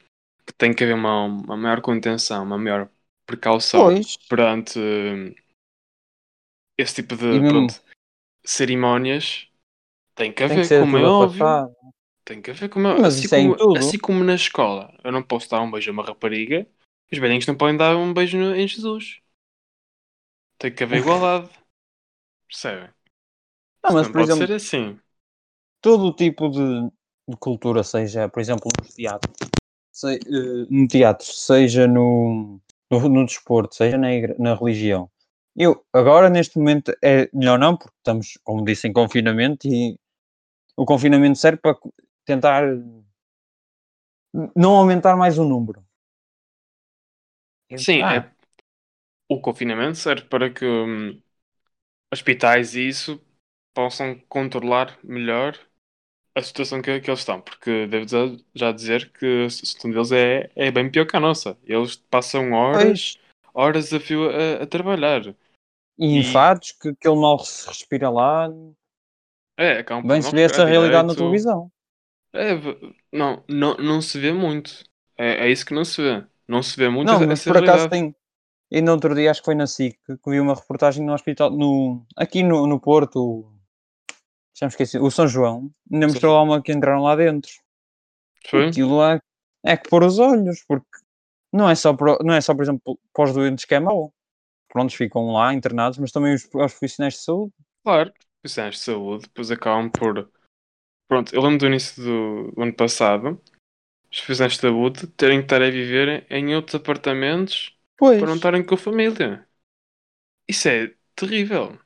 que 0.46 0.54
tem 0.54 0.74
que 0.74 0.84
haver 0.84 0.96
uma, 0.96 1.26
uma 1.26 1.58
maior 1.58 1.82
contenção, 1.82 2.44
uma 2.44 2.58
maior 2.58 2.90
precaução 3.30 3.90
Pois. 3.90 4.18
perante 4.28 4.80
hum, 4.80 5.34
esse 6.78 6.96
tipo 6.96 7.16
de 7.16 7.42
pronto, 7.48 7.76
cerimónias. 8.46 9.48
Tem 10.16 10.34
que 10.34 10.44
Tem 10.44 10.58
haver, 10.58 10.62
que 10.62 10.68
ser 10.68 10.82
como 10.82 10.98
é 10.98 11.04
óbvio. 11.06 11.46
Tem 12.26 12.42
que 12.42 12.52
haver 12.52 12.70
como 12.70 12.88
é 12.88 13.02
Mas 13.02 13.16
assim, 13.16 13.28
isso 13.28 13.36
é 13.36 13.40
em 13.40 13.52
como, 13.52 13.56
tudo. 13.56 13.80
assim 13.80 13.98
como 14.00 14.24
na 14.24 14.36
escola. 14.36 14.94
Eu 15.04 15.12
não 15.12 15.24
posso 15.24 15.50
dar 15.50 15.62
um 15.62 15.72
beijo 15.72 15.90
a 15.92 15.94
uma 15.94 16.06
rapariga. 16.06 16.68
Os 17.12 17.18
velhinhos 17.20 17.48
não 17.48 17.56
podem 17.58 17.78
dar 17.78 17.96
um 17.98 18.14
beijo 18.14 18.38
em 18.38 18.68
Jesus. 18.68 19.22
Tem 20.58 20.74
que 20.74 20.84
haver 20.84 21.00
igualdade. 21.00 21.50
Percebem? 22.48 22.90
Não, 23.84 23.94
mas 23.94 24.08
não 24.08 24.12
por 24.12 24.20
pode 24.20 24.22
exemplo, 24.22 24.48
ser 24.48 24.52
assim. 24.52 25.00
todo 25.82 26.06
o 26.08 26.14
tipo 26.14 26.50
de, 26.50 26.90
de 27.28 27.38
cultura, 27.40 27.84
seja, 27.84 28.28
por 28.30 28.40
exemplo, 28.40 28.70
no 28.78 28.88
teatro, 28.90 29.32
se- 29.92 30.16
eh, 30.18 30.68
no 30.70 30.88
teatro, 30.88 31.26
seja 31.28 31.88
no, 31.88 32.62
no, 32.92 33.10
no 33.10 33.26
desporto, 33.26 33.76
seja 33.76 33.98
na, 33.98 34.10
na 34.40 34.56
religião. 34.56 35.10
Eu, 35.56 35.84
agora, 35.94 36.30
neste 36.30 36.58
momento, 36.58 36.94
é 37.04 37.30
melhor 37.34 37.60
não, 37.60 37.76
porque 37.78 37.96
estamos, 37.98 38.38
como 38.44 38.64
disse, 38.64 38.88
em 38.88 38.94
confinamento 38.94 39.68
e 39.68 39.98
o 40.78 40.86
confinamento 40.86 41.38
serve 41.40 41.60
para 41.62 41.78
tentar 42.26 42.64
não 44.56 44.76
aumentar 44.76 45.16
mais 45.16 45.38
o 45.38 45.46
número. 45.46 45.84
Sim, 47.78 48.02
Ah, 48.02 48.16
é, 48.16 48.32
o 49.30 49.42
confinamento 49.42 49.98
serve 49.98 50.28
para 50.28 50.52
que 50.54 50.66
hum, 50.66 51.22
hospitais 52.14 52.76
e 52.76 52.88
isso 52.90 53.22
possam 53.74 54.20
controlar 54.30 55.00
melhor 55.04 55.58
a 56.40 56.44
situação 56.44 56.82
que, 56.82 57.00
que 57.02 57.10
eles 57.10 57.20
estão, 57.20 57.42
porque 57.42 57.88
devo 57.88 58.06
já- 58.08 58.72
dizer 58.72 59.12
que 59.12 59.46
a 59.46 59.50
situação 59.50 59.92
deles 59.92 60.12
é, 60.12 60.50
é 60.56 60.72
bem 60.72 60.90
pior 60.92 61.06
que 61.06 61.16
a 61.18 61.20
nossa. 61.20 61.58
Eles 61.64 61.96
passam 61.98 62.52
horas, 62.54 62.82
pois, 62.84 63.20
horas 63.54 63.94
a 63.94 64.00
fio 64.00 64.30
a, 64.30 64.64
a 64.64 64.68
trabalhar. 64.68 65.36
e 66.00 66.18
enfados, 66.18 66.72
que, 66.72 66.96
que 66.96 67.08
ele 67.08 67.20
mal 67.20 67.38
se 67.40 67.68
respira 67.68 68.10
lá, 68.10 68.50
É, 69.58 69.80
acabam 69.80 70.04
por 70.04 70.10
bem 70.10 70.22
não 70.22 70.30
se 70.30 70.36
vê 70.36 70.42
essa 70.44 70.66
realidade 70.66 71.08
na 71.08 71.14
direito. 71.14 71.16
televisão. 71.16 71.72
É, 72.34 72.54
não, 73.12 73.44
não, 73.50 73.76
não 73.78 74.02
se 74.02 74.20
vê 74.20 74.32
muito. 74.32 74.84
É, 75.18 75.48
é 75.48 75.52
isso 75.52 75.66
que 75.66 75.74
não 75.74 75.84
se 75.84 76.02
vê. 76.02 76.26
Não 76.48 76.64
se 76.64 76.78
vê 76.78 76.90
muito 76.90 77.08
Não, 77.10 77.20
mas 77.28 77.44
por 77.44 77.58
acaso 77.58 77.90
tem. 77.90 78.16
Ainda 78.72 78.94
outro 78.94 79.16
dia, 79.16 79.32
acho 79.32 79.42
que 79.42 79.46
foi 79.46 79.56
na 79.56 79.66
SIC, 79.68 79.98
que 80.06 80.30
vi 80.30 80.40
uma 80.40 80.56
reportagem 80.56 81.06
no 81.06 81.14
hospital, 81.14 81.50
no, 81.52 82.06
aqui 82.16 82.44
no, 82.44 82.68
no 82.68 82.80
Porto, 82.80 83.52
já 84.56 84.66
me 84.66 84.72
esqueci, 84.72 84.98
o 84.98 85.10
São 85.10 85.28
João, 85.28 85.72
ainda 85.92 86.08
mostrou 86.08 86.34
lá 86.34 86.42
uma 86.42 86.62
que 86.62 86.72
entraram 86.72 87.04
lá 87.04 87.16
dentro. 87.16 87.52
Foi? 88.48 88.68
Aquilo 88.68 88.98
lá 88.98 89.22
é 89.64 89.78
que 89.78 89.90
pôr 89.90 90.04
os 90.04 90.20
olhos, 90.20 90.64
porque 90.68 90.88
não 91.52 91.70
é 91.70 91.76
só, 91.76 91.94
por, 91.94 92.24
não 92.24 92.34
é 92.34 92.42
só 92.42 92.54
por 92.54 92.64
exemplo, 92.64 93.00
para 93.14 93.26
os 93.26 93.34
doentes 93.34 93.66
que 93.66 93.76
é 93.76 93.80
mau. 93.80 94.14
Prontos, 94.68 94.96
ficam 94.96 95.32
lá 95.32 95.54
internados, 95.54 95.98
mas 95.98 96.12
também 96.12 96.34
os, 96.34 96.44
os 96.44 96.50
profissionais 96.50 97.16
de 97.16 97.22
saúde. 97.22 97.54
Claro, 97.84 98.14
profissionais 98.42 98.76
de 98.76 98.82
saúde, 98.82 99.24
depois 99.24 99.52
acabam 99.52 99.90
por. 99.90 100.30
Pronto, 101.08 101.34
eu 101.34 101.42
lembro 101.42 101.58
do 101.58 101.66
início 101.66 102.04
do, 102.04 102.52
do 102.52 102.62
ano 102.62 102.74
passado, 102.74 103.42
os 104.12 104.20
profissionais 104.20 104.54
de 104.54 104.60
saúde 104.60 105.08
terem 105.08 105.40
que 105.40 105.46
estar 105.46 105.62
a 105.62 105.70
viver 105.70 106.26
em 106.30 106.56
outros 106.56 106.76
apartamentos 106.76 107.76
Pois, 107.98 108.20
para 108.20 108.28
não 108.28 108.36
estarem 108.36 108.64
com 108.64 108.76
a 108.76 108.78
família. 108.78 109.48
Isso 110.48 110.68
é 110.68 110.96
terrível. 111.16 111.80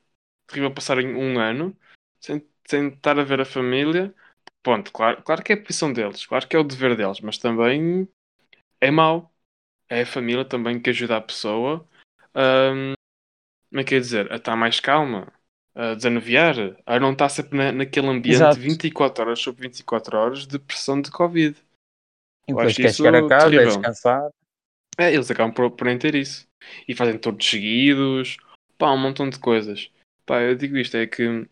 Terrível 0.46 0.72
passarem 0.72 1.14
um 1.14 1.38
ano 1.38 1.76
sem, 2.20 2.46
sem 2.66 2.88
estar 2.88 3.18
a 3.18 3.24
ver 3.24 3.40
a 3.40 3.44
família. 3.44 4.14
Pronto, 4.62 4.92
claro, 4.92 5.22
claro 5.22 5.42
que 5.42 5.52
é 5.52 5.56
a 5.56 5.60
posição 5.60 5.92
deles, 5.92 6.24
claro 6.24 6.48
que 6.48 6.56
é 6.56 6.58
o 6.58 6.64
dever 6.64 6.96
deles, 6.96 7.20
mas 7.20 7.38
também 7.38 8.08
é 8.80 8.90
mau. 8.90 9.30
É 9.88 10.02
a 10.02 10.06
família 10.06 10.44
também 10.44 10.80
que 10.80 10.90
ajuda 10.90 11.16
a 11.16 11.20
pessoa 11.20 11.86
hum, 12.34 12.94
como 13.74 13.80
é 13.80 13.84
que 13.84 13.94
é 13.94 14.00
dizer? 14.00 14.30
A 14.32 14.36
estar 14.36 14.56
mais 14.56 14.80
calma, 14.80 15.32
a 15.74 15.94
desanuviar, 15.94 16.54
a 16.86 17.00
não 17.00 17.12
estar 17.12 17.28
sempre 17.28 17.58
na, 17.58 17.72
naquele 17.72 18.08
ambiente 18.08 18.36
Exato. 18.36 18.60
24 18.60 19.24
horas 19.24 19.40
sobre 19.40 19.62
24 19.62 20.16
horas 20.16 20.46
de 20.46 20.58
pressão 20.58 21.00
de 21.00 21.10
Covid. 21.10 21.56
e 22.46 22.52
depois 22.52 22.68
acho 22.68 22.76
quer 22.76 22.94
chegar 22.94 23.14
a 23.14 23.28
casa, 23.28 23.46
é 23.46 23.50
terrível. 23.50 23.66
descansar. 23.66 24.30
É, 24.96 25.12
eles 25.12 25.28
acabam 25.30 25.52
por, 25.52 25.70
por 25.72 25.86
nem 25.86 25.98
ter 25.98 26.14
isso. 26.14 26.46
E 26.86 26.94
fazem 26.94 27.18
todos 27.18 27.44
seguidos, 27.44 28.36
pá, 28.78 28.92
um 28.92 28.98
montão 28.98 29.28
de 29.28 29.38
coisas. 29.38 29.90
Pá, 30.24 30.40
eu 30.40 30.54
digo 30.54 30.76
isto, 30.76 30.96
é 30.96 31.06
que 31.06 31.48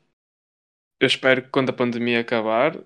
eu 1.03 1.07
espero 1.07 1.43
que 1.43 1.49
quando 1.51 1.71
a 1.71 1.73
pandemia 1.73 2.21
acabar, 2.21 2.79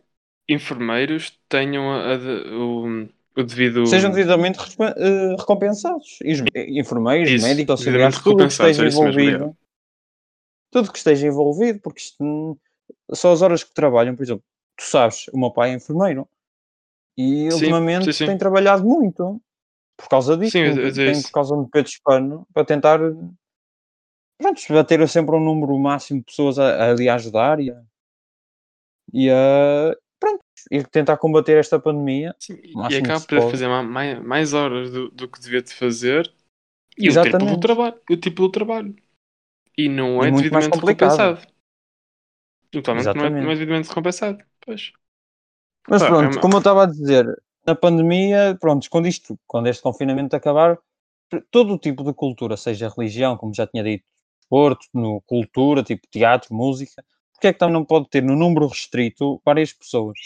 enfermeiros 0.49 1.39
tenham 1.49 1.91
a- 1.93 2.15
a 2.15 2.17
de- 2.17 2.55
o, 2.55 3.09
o 3.37 3.43
devido. 3.45 3.85
Sejam 3.87 4.11
devidamente 4.11 4.59
eh, 4.81 5.37
recompensados. 5.39 6.19
E 6.25 6.33
os 6.33 6.41
enfermeiros, 6.55 7.31
Isso, 7.31 7.43
médicos, 7.43 7.71
auxiliares, 7.73 8.19
tudo 8.21 8.39
que 8.39 8.53
esteja 8.53 8.83
mesmo, 8.83 9.01
envolvido. 9.03 9.57
tudo 10.71 10.91
que 10.93 10.99
esteja 10.99 11.27
envolvido, 11.27 11.81
porque 11.81 12.01
isto 12.01 12.59
só 13.13 13.33
as 13.33 13.43
horas 13.43 13.63
que 13.65 13.73
trabalham, 13.73 14.17
por 14.17 14.23
exemplo, 14.23 14.45
tu 14.77 14.85
sabes, 14.85 15.27
o 15.33 15.39
meu 15.39 15.51
pai 15.51 15.71
é 15.71 15.75
enfermeiro 15.75 16.29
e 17.17 17.49
Sim, 17.51 17.55
ultimamente 17.55 18.07
sim, 18.07 18.13
sim. 18.13 18.27
tem 18.27 18.39
trabalhado 18.39 18.85
muito 18.85 19.41
por 19.97 20.09
causa 20.09 20.37
disso, 20.37 20.53
Sim, 20.53 20.61
eu 20.61 20.91
dizer 20.91 21.13
tem 21.13 21.23
por 21.23 21.31
causa 21.33 21.57
do 21.57 21.69
Pedro 21.69 21.91
Hispano 21.91 22.47
para 22.53 22.65
tentar 22.65 23.01
pronto, 24.39 24.61
bater 24.71 25.09
sempre 25.09 25.35
um 25.37 25.41
número 25.45 25.79
máximo 25.79 26.21
de 26.21 26.27
pessoas 26.27 26.59
a, 26.59 26.93
a 26.93 27.15
ajudar 27.15 27.61
e 27.61 27.71
a, 27.71 27.83
e 29.13 29.31
a 29.31 29.95
pronto, 30.19 30.43
e 30.71 30.83
tentar 30.85 31.17
combater 31.19 31.59
esta 31.59 31.79
pandemia. 31.79 32.35
Sim, 32.39 32.55
e- 32.63 32.93
e 32.93 32.97
acaba 32.97 33.21
por 33.27 33.43
fazer 33.43 33.69
ma- 33.69 33.83
mais, 33.83 34.23
mais 34.23 34.53
horas 34.53 34.91
do, 34.91 35.11
do 35.11 35.29
que 35.29 35.41
devia 35.41 35.63
de 35.63 35.73
fazer 35.75 36.33
e 37.03 37.11
o 37.11 37.21
tempo 37.21 37.47
do 37.47 37.59
Exatamente. 37.59 37.61
trabalho. 37.61 38.01
E 38.11 38.15
o 38.15 38.19
tipo 38.21 38.43
do 38.43 38.51
trabalho. 38.53 38.97
E 39.79 39.89
não 39.89 40.23
E 40.23 40.27
é 40.27 40.31
muito 40.31 40.53
mais 40.53 40.67
devidamente 40.67 40.79
recompensado. 40.79 41.41
Totalmente 42.71 43.15
não 43.17 43.25
é, 43.27 43.31
não 43.41 43.51
é 43.51 43.55
Exatamente. 43.55 43.55
devidamente 43.55 43.89
recompensado. 43.89 44.45
Pois. 44.61 44.93
Mas 45.89 46.03
Pá, 46.03 46.17
é 46.21 46.27
pronto, 46.27 46.29
uma- 46.29 46.41
como 46.41 46.57
eu 46.57 46.59
estava 46.59 46.83
a 46.85 46.87
dizer, 46.87 47.25
na 47.67 47.75
pandemia, 47.75 48.57
pronto, 48.61 48.89
quando 48.91 49.07
isto, 49.09 49.39
quando 49.47 49.69
este 49.69 49.83
confinamento 49.83 50.35
acabar, 50.35 50.79
todo 51.51 51.75
o 51.75 51.79
tipo 51.79 52.05
de 52.05 52.15
cultura, 52.15 52.57
seja 52.57 52.89
religião, 52.97 53.37
como 53.37 53.55
já 53.55 53.67
tinha 53.67 53.83
dito, 53.85 54.05
desporto, 54.41 54.87
no 54.95 55.21
cultura, 55.23 55.83
tipo 55.83 56.07
teatro, 56.11 56.55
música, 56.55 57.05
porque 57.37 57.49
é 57.49 57.53
que 57.53 57.59
também 57.59 57.75
não 57.75 57.85
pode 57.85 58.09
ter 58.09 58.23
no 58.23 58.35
número 58.35 58.67
restrito 58.67 59.41
várias 59.45 59.73
pessoas? 59.73 60.19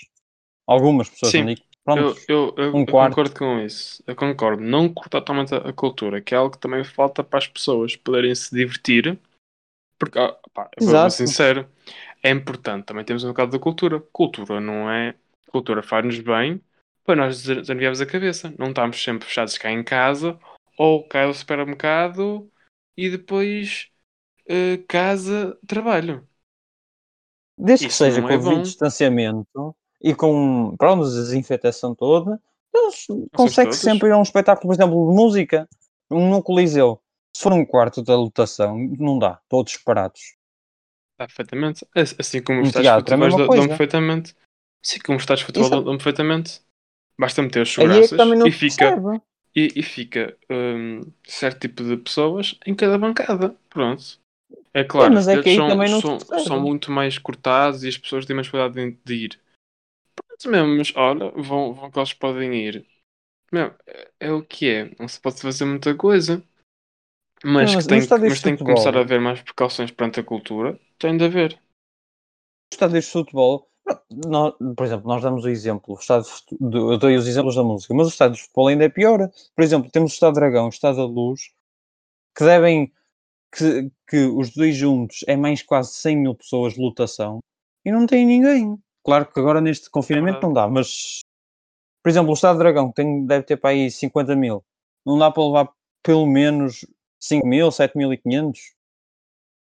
Algumas 0.66 1.08
pessoas, 1.08 1.32
Sim, 1.32 1.46
digo, 1.46 1.60
Eu, 1.60 1.84
pronto, 1.84 2.20
eu, 2.28 2.54
eu, 2.56 2.76
um 2.76 2.80
eu 2.80 2.86
concordo 2.86 3.34
com 3.36 3.58
isso. 3.58 4.02
Eu 4.06 4.14
concordo. 4.14 4.62
Não 4.62 4.88
cortar 4.88 5.20
totalmente 5.20 5.52
a, 5.52 5.72
cultura, 5.72 6.20
que 6.20 6.34
é 6.34 6.38
algo 6.38 6.52
que 6.52 6.60
também 6.60 6.84
falta 6.84 7.24
para 7.24 7.40
as 7.40 7.48
pessoas 7.48 7.96
poderem 7.96 8.32
se 8.34 8.54
divertir. 8.54 9.18
Porque, 9.98 10.18
pá, 10.54 10.70
eu 10.80 10.86
vou 10.86 11.10
sincero, 11.10 11.68
é 12.22 12.30
importante. 12.30 12.86
Também 12.86 13.04
temos 13.04 13.24
um 13.24 13.28
bocado 13.28 13.50
da 13.50 13.58
cultura. 13.58 14.00
Cultura 14.12 14.60
não 14.60 14.88
é. 14.88 15.16
Cultura 15.48 15.82
faz-nos 15.82 16.20
bem 16.20 16.60
para 17.04 17.16
nós 17.16 17.42
desanuviarmos 17.42 18.00
a 18.00 18.06
cabeça. 18.06 18.54
Não 18.56 18.68
estamos 18.68 19.02
sempre 19.02 19.26
fechados 19.26 19.58
cá 19.58 19.72
em 19.72 19.82
casa 19.82 20.38
ou 20.78 21.06
cá 21.08 21.24
ao 21.24 21.34
supermercado 21.34 22.48
e 22.96 23.10
depois 23.10 23.90
eh, 24.46 24.78
casa, 24.86 25.58
trabalho. 25.66 26.29
Desde 27.60 27.86
que 27.86 27.92
Isso 27.92 28.04
seja 28.04 28.20
não 28.20 28.28
com 28.28 28.34
é 28.34 28.38
bom. 28.38 28.62
distanciamento 28.62 29.76
e 30.02 30.14
com, 30.14 30.74
pronto, 30.76 31.04
desinfetação 31.04 31.94
toda, 31.94 32.40
eles 32.74 33.06
Essas 33.06 33.28
consegue 33.32 33.66
todas. 33.66 33.78
sempre 33.78 34.08
ir 34.08 34.12
a 34.12 34.18
um 34.18 34.22
espetáculo, 34.22 34.68
por 34.68 34.74
exemplo, 34.74 35.10
de 35.10 35.16
música. 35.16 35.68
Um 36.10 36.28
no 36.28 36.42
Coliseu, 36.42 37.00
se 37.36 37.42
for 37.42 37.52
um 37.52 37.64
quarto 37.64 38.02
da 38.02 38.16
lotação, 38.16 38.76
não 38.98 39.18
dá, 39.18 39.38
todos 39.48 39.76
parados. 39.76 40.34
Dá 41.18 41.26
perfeitamente. 41.26 41.86
Assim- 41.94 42.16
Assim 42.18 42.42
como 42.42 42.62
os 42.62 42.74
é 42.74 43.16
mesma 43.16 43.38
dão 43.38 43.46
coisa. 43.46 43.68
perfeitamente. 43.68 44.34
Assim 44.84 44.98
como 45.00 45.18
os 45.18 45.26
de 45.26 45.44
futebol 45.44 45.82
dão 45.84 45.96
perfeitamente. 45.96 46.62
Basta 47.18 47.42
meter 47.42 47.62
os 47.62 47.68
é 47.68 47.72
que 47.72 47.82
seguranças 47.82 48.18
não 48.38 48.46
e 48.46 48.50
fica, 48.50 49.02
e, 49.54 49.72
e 49.76 49.82
fica 49.82 50.36
hum, 50.50 51.02
certo 51.26 51.60
tipo 51.60 51.84
de 51.84 51.96
pessoas 51.98 52.58
em 52.66 52.74
cada 52.74 52.96
bancada. 52.98 53.54
Pronto. 53.68 54.18
É 54.72 54.84
claro, 54.84 55.14
mas 55.14 55.26
é 55.26 55.36
que 55.36 55.42
bilhetes 55.42 55.60
aí 55.60 55.88
são, 55.90 55.98
não 56.00 56.18
são, 56.18 56.38
são 56.38 56.60
muito 56.60 56.92
mais 56.92 57.18
cortados 57.18 57.82
e 57.82 57.88
as 57.88 57.98
pessoas 57.98 58.24
têm 58.24 58.36
mais 58.36 58.48
cuidado 58.48 58.74
de, 58.74 58.96
de 59.04 59.14
ir. 59.14 59.40
Pronto 60.14 60.48
mesmo, 60.50 60.76
mas 60.76 60.92
olha, 60.96 61.30
vão, 61.30 61.74
vão 61.74 61.90
que 61.90 61.98
eles 61.98 62.12
podem 62.14 62.54
ir. 62.54 62.86
Meu, 63.52 63.74
é, 63.86 64.10
é 64.20 64.32
o 64.32 64.42
que 64.42 64.68
é. 64.68 64.94
Não 64.98 65.08
se 65.08 65.20
pode 65.20 65.40
fazer 65.40 65.64
muita 65.64 65.94
coisa. 65.94 66.42
Mas, 67.42 67.74
mas 67.74 67.82
que 67.84 67.88
tem, 67.88 68.28
mas 68.28 68.40
tem 68.42 68.56
que 68.56 68.62
começar 68.64 68.96
a 68.96 69.00
haver 69.00 69.20
mais 69.20 69.40
precauções 69.42 69.90
perante 69.90 70.20
a 70.20 70.24
cultura. 70.24 70.78
Tem 70.98 71.16
de 71.16 71.24
haver. 71.24 71.58
estádios 72.72 73.06
de 73.06 73.10
futebol, 73.10 73.68
nós- 74.10 74.54
por 74.76 74.84
exemplo, 74.86 75.08
nós 75.08 75.22
damos 75.22 75.44
o 75.44 75.48
exemplo, 75.48 75.94
o 75.94 75.98
estádio 75.98 76.30
de 76.60 76.76
eu 76.78 76.98
dei 76.98 77.16
os 77.16 77.26
exemplos 77.26 77.56
da 77.56 77.64
música, 77.64 77.92
mas 77.94 78.06
o 78.06 78.10
estádio 78.10 78.36
de 78.36 78.42
futebol 78.42 78.68
ainda 78.68 78.84
é 78.84 78.88
pior. 78.88 79.30
Por 79.54 79.64
exemplo, 79.64 79.90
temos 79.90 80.12
o 80.12 80.14
Estado 80.14 80.34
Dragão, 80.34 80.66
o 80.66 80.68
Estado 80.70 80.96
da 80.96 81.04
Luz, 81.04 81.50
que 82.36 82.44
devem, 82.44 82.92
que, 83.52 83.90
que 84.08 84.26
os 84.26 84.50
dois 84.50 84.76
juntos 84.76 85.24
é 85.26 85.36
mais 85.36 85.62
quase 85.62 85.92
100 85.94 86.16
mil 86.16 86.34
pessoas 86.34 86.74
de 86.74 86.80
lotação 86.80 87.40
e 87.84 87.90
não 87.90 88.06
tem 88.06 88.26
ninguém. 88.26 88.76
Claro 89.04 89.26
que 89.26 89.40
agora 89.40 89.60
neste 89.60 89.90
confinamento 89.90 90.40
verdade. 90.40 90.46
não 90.46 90.52
dá, 90.52 90.68
mas, 90.68 91.20
por 92.02 92.10
exemplo, 92.10 92.30
o 92.30 92.34
Estado 92.34 92.58
Dragão 92.58 92.88
que 92.88 92.96
tem, 92.96 93.26
deve 93.26 93.44
ter 93.44 93.56
para 93.56 93.70
aí 93.70 93.90
50 93.90 94.36
mil, 94.36 94.64
não 95.04 95.18
dá 95.18 95.30
para 95.30 95.44
levar 95.44 95.72
pelo 96.02 96.26
menos 96.26 96.86
5 97.18 97.46
mil, 97.46 97.70
7.500? 97.70 98.74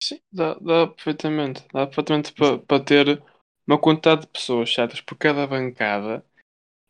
Sim, 0.01 0.19
dá, 0.31 0.55
dá 0.55 0.87
perfeitamente. 0.87 1.63
Dá 1.71 1.85
perfeitamente 1.87 2.33
para 2.33 2.59
pa 2.59 2.79
ter 2.79 3.23
uma 3.65 3.79
quantidade 3.79 4.21
de 4.21 4.27
pessoas 4.27 4.73
certas 4.73 4.99
por 5.01 5.17
cada 5.17 5.47
bancada 5.47 6.25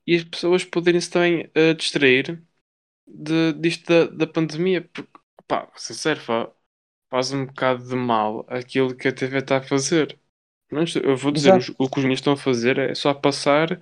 e 0.08 0.16
as 0.16 0.24
pessoas 0.24 0.66
poderem-se 0.66 1.10
também 1.12 1.50
eh, 1.54 1.74
distrair 1.74 2.44
de, 3.08 3.54
disto 3.54 3.86
da, 3.88 4.06
da 4.26 4.28
pandemia. 4.28 4.82
Porque, 4.94 5.12
pá, 5.48 5.70
sincero, 5.76 6.22
faz 7.14 7.32
um 7.32 7.46
bocado 7.46 7.88
de 7.88 7.96
mal 7.96 8.44
aquilo 8.50 8.96
que 8.96 9.08
a 9.08 9.14
TV 9.14 9.38
está 9.38 9.58
a 9.58 9.62
fazer. 9.62 10.18
Mas 10.72 10.96
eu 10.96 11.16
vou 11.16 11.32
dizer, 11.32 11.56
os- 11.56 11.70
o 11.78 11.88
que 11.88 12.00
os 12.00 12.04
meninos 12.04 12.22
estão 12.22 12.34
a 12.34 12.38
fazer 12.38 12.80
é 12.80 12.96
só 12.96 13.14
passar 13.14 13.80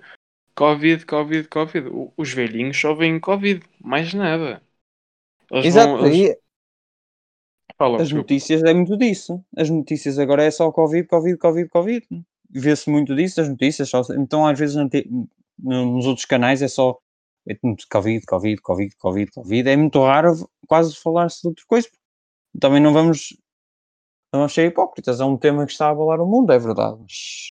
Covid, 0.54 1.06
Covid, 1.06 1.48
Covid. 1.48 1.88
O- 1.88 2.12
Os 2.14 2.30
velhinhos 2.30 2.78
só 2.78 2.92
veem 2.92 3.18
Covid, 3.18 3.64
mais 3.80 4.12
nada. 4.12 4.62
Eles 5.50 5.64
Exato, 5.64 5.96
vão. 5.96 6.06
Eles... 6.06 6.36
Fala, 7.78 7.96
as 7.96 8.02
desculpa. 8.08 8.22
notícias 8.24 8.62
é 8.64 8.74
muito 8.74 8.98
disso. 8.98 9.42
As 9.56 9.70
notícias 9.70 10.18
agora 10.18 10.44
é 10.44 10.50
só 10.50 10.70
Covid, 10.70 11.08
Covid, 11.08 11.38
Covid, 11.38 11.68
Covid. 11.70 12.06
Vê-se 12.50 12.90
muito 12.90 13.16
disso, 13.16 13.40
as 13.40 13.48
notícias. 13.48 13.88
Só, 13.88 14.02
então, 14.10 14.46
às 14.46 14.58
vezes, 14.58 14.76
nos 15.58 16.04
outros 16.04 16.26
canais 16.26 16.60
é 16.60 16.68
só 16.68 16.98
é 17.48 17.54
Covid, 17.54 18.26
Covid, 18.26 18.60
Covid, 18.60 18.96
Covid, 18.98 19.30
Covid. 19.32 19.70
É 19.70 19.76
muito 19.76 19.98
raro 20.04 20.34
quase 20.68 20.94
falar-se 20.94 21.40
de 21.40 21.48
outra 21.48 21.64
coisa. 21.66 21.88
Também 22.60 22.80
não 22.80 22.92
vamos, 22.92 23.36
não 24.32 24.40
vamos 24.40 24.52
ser 24.54 24.66
hipócritas. 24.66 25.20
É 25.20 25.24
um 25.24 25.36
tema 25.36 25.66
que 25.66 25.72
está 25.72 25.86
a 25.88 25.90
abalar 25.90 26.20
o 26.20 26.26
mundo, 26.26 26.52
é 26.52 26.58
verdade. 26.58 26.98
Mas 27.00 27.50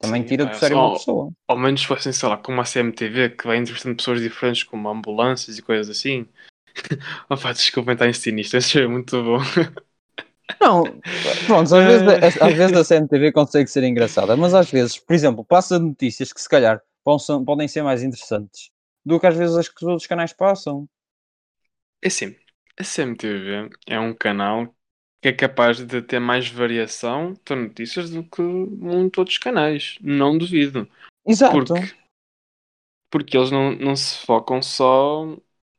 também 0.00 0.22
Sim, 0.22 0.28
tira 0.28 0.46
do 0.46 0.54
sério 0.56 0.76
só- 0.76 0.86
uma 0.86 0.92
pessoa. 0.92 1.32
ao 1.48 1.58
menos 1.58 1.84
fossem, 1.84 2.12
sei 2.12 2.28
lá, 2.28 2.36
como 2.36 2.60
a 2.60 2.64
CMTV, 2.64 3.30
que 3.30 3.46
vai 3.46 3.56
entrevistando 3.58 3.96
pessoas 3.96 4.20
diferentes, 4.20 4.64
como 4.64 4.88
ambulâncias 4.88 5.58
e 5.58 5.62
coisas 5.62 5.88
assim. 5.88 6.26
Opa, 7.30 7.52
desculpem 7.52 7.94
estar 7.94 8.08
insistir 8.08 8.32
nisto, 8.32 8.56
isso 8.56 8.78
é 8.78 8.86
muito 8.86 9.22
bom. 9.22 9.38
Não, 10.60 11.00
pronto, 11.46 11.74
às 11.74 11.84
vezes, 11.84 12.02
às 12.40 12.54
vezes 12.54 12.76
a 12.76 12.84
CMTV 12.84 13.32
consegue 13.32 13.68
ser 13.68 13.84
engraçada, 13.84 14.36
mas 14.36 14.54
às 14.54 14.70
vezes, 14.70 14.98
por 14.98 15.14
exemplo, 15.14 15.44
passa 15.44 15.78
notícias 15.78 16.32
que 16.32 16.40
se 16.40 16.48
calhar 16.48 16.80
podem 17.04 17.68
ser 17.68 17.82
mais 17.82 18.02
interessantes 18.02 18.70
do 19.04 19.20
que 19.20 19.26
às 19.26 19.36
vezes 19.36 19.56
as 19.56 19.68
que 19.68 19.76
os 19.76 19.88
outros 19.88 20.06
canais 20.06 20.32
passam. 20.32 20.88
É 22.02 22.08
assim, 22.08 22.36
a 22.78 22.84
CMTV 22.84 23.70
é 23.86 23.98
um 24.00 24.14
canal 24.14 24.74
que 25.20 25.28
é 25.28 25.32
capaz 25.32 25.78
de 25.84 26.02
ter 26.02 26.20
mais 26.20 26.48
variação 26.48 27.34
de 27.44 27.54
notícias 27.54 28.10
do 28.10 28.22
que 28.24 28.42
muitos 28.42 29.18
outros 29.18 29.38
canais. 29.38 29.96
Não 30.02 30.36
duvido. 30.38 30.88
Exato. 31.26 31.74
Porque, 31.74 31.94
porque 33.10 33.36
eles 33.36 33.50
não, 33.50 33.72
não 33.76 33.96
se 33.96 34.18
focam 34.26 34.60
só 34.62 35.24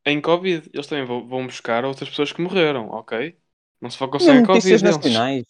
em 0.05 0.21
Covid. 0.21 0.69
Eles 0.73 0.87
também 0.87 1.05
vão, 1.05 1.45
buscar 1.45 1.85
outras 1.85 2.09
pessoas 2.09 2.31
que 2.31 2.41
morreram, 2.41 2.89
ok? 2.89 3.37
Não 3.81 3.89
se 3.89 3.97
focam 3.97 4.19
só 4.19 4.33
em 4.33 4.41
mesmo 4.41 4.43
notícias 4.43 4.81
Covid. 4.81 4.85
Eles, 4.87 4.97
nacionais. 4.97 5.45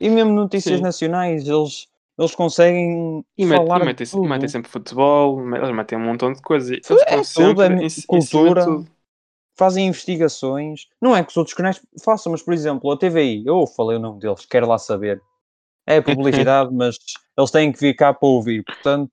E 0.00 0.08
mesmo 0.10 0.32
notícias 0.32 0.80
Sim. 0.80 0.82
nacionais, 0.82 1.48
eles, 1.48 1.88
eles 2.18 2.34
conseguem 2.34 3.24
E, 3.38 3.44
falar 3.46 3.80
metem, 3.80 4.06
metem 4.22 4.48
sempre 4.48 4.70
futebol, 4.70 5.38
eles 5.54 5.70
metem 5.74 5.98
um 5.98 6.02
montão 6.04 6.32
de 6.32 6.40
coisas. 6.42 6.70
Eles 6.88 7.04
É 7.06 7.22
tudo, 7.34 7.62
sempre 7.62 7.62
é 7.62 7.68
em, 7.68 7.76
mi- 7.76 7.86
em 8.10 8.20
cima 8.20 8.50
cultura. 8.50 8.54
de 8.54 8.64
tudo. 8.64 8.90
Fazem 9.58 9.86
investigações. 9.86 10.86
Não 11.00 11.16
é 11.16 11.22
que 11.24 11.30
os 11.30 11.36
outros 11.36 11.54
canais 11.54 11.80
façam, 12.04 12.32
mas 12.32 12.42
por 12.42 12.52
exemplo, 12.52 12.90
a 12.90 12.96
TVI, 12.96 13.44
eu 13.46 13.66
falei 13.66 13.96
o 13.96 14.00
nome 14.00 14.20
deles, 14.20 14.44
quero 14.46 14.66
lá 14.66 14.78
saber. 14.78 15.20
É 15.86 16.00
publicidade, 16.00 16.70
mas 16.74 16.96
eles 17.38 17.50
têm 17.50 17.72
que 17.72 17.80
vir 17.80 17.94
cá 17.94 18.12
para 18.12 18.28
ouvir, 18.28 18.64
portanto, 18.64 19.12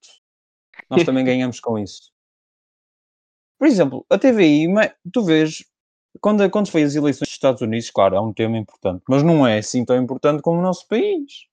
nós 0.89 1.03
também 1.05 1.23
ganhamos 1.23 1.59
com 1.59 1.79
isso. 1.79 2.11
Por 3.57 3.67
exemplo, 3.67 4.05
a 4.09 4.17
TVI, 4.17 4.67
tu 5.13 5.23
vês, 5.23 5.63
quando, 6.19 6.49
quando 6.49 6.69
foi 6.69 6.83
as 6.83 6.95
eleições 6.95 7.27
dos 7.27 7.35
Estados 7.35 7.61
Unidos, 7.61 7.89
claro, 7.89 8.15
é 8.15 8.19
um 8.19 8.33
tema 8.33 8.57
importante, 8.57 9.03
mas 9.07 9.23
não 9.23 9.47
é 9.47 9.59
assim 9.59 9.85
tão 9.85 9.95
importante 9.95 10.41
como 10.41 10.59
o 10.59 10.61
nosso 10.63 10.85
país. 10.87 11.45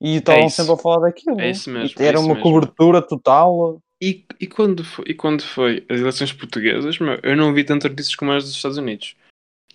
E 0.00 0.16
estavam 0.16 0.42
É 0.44 0.48
sempre 0.48 0.72
a 0.72 0.76
falar 0.76 1.06
daquilo. 1.06 1.40
É 1.40 1.50
isso 1.50 1.70
mesmo, 1.70 2.00
E 2.00 2.04
é 2.04 2.08
era 2.08 2.18
isso 2.18 2.26
uma 2.26 2.34
mesmo. 2.34 2.50
cobertura 2.50 3.00
total. 3.00 3.80
E, 4.04 4.24
e, 4.40 4.48
quando 4.48 4.82
foi, 4.82 5.04
e 5.06 5.14
quando 5.14 5.42
foi 5.44 5.86
as 5.88 6.00
eleições 6.00 6.32
portuguesas, 6.32 6.98
meu, 6.98 7.20
eu 7.22 7.36
não 7.36 7.54
vi 7.54 7.62
tantas 7.62 7.88
notícias 7.88 8.16
como 8.16 8.32
as 8.32 8.42
dos 8.42 8.56
Estados 8.56 8.76
Unidos. 8.76 9.14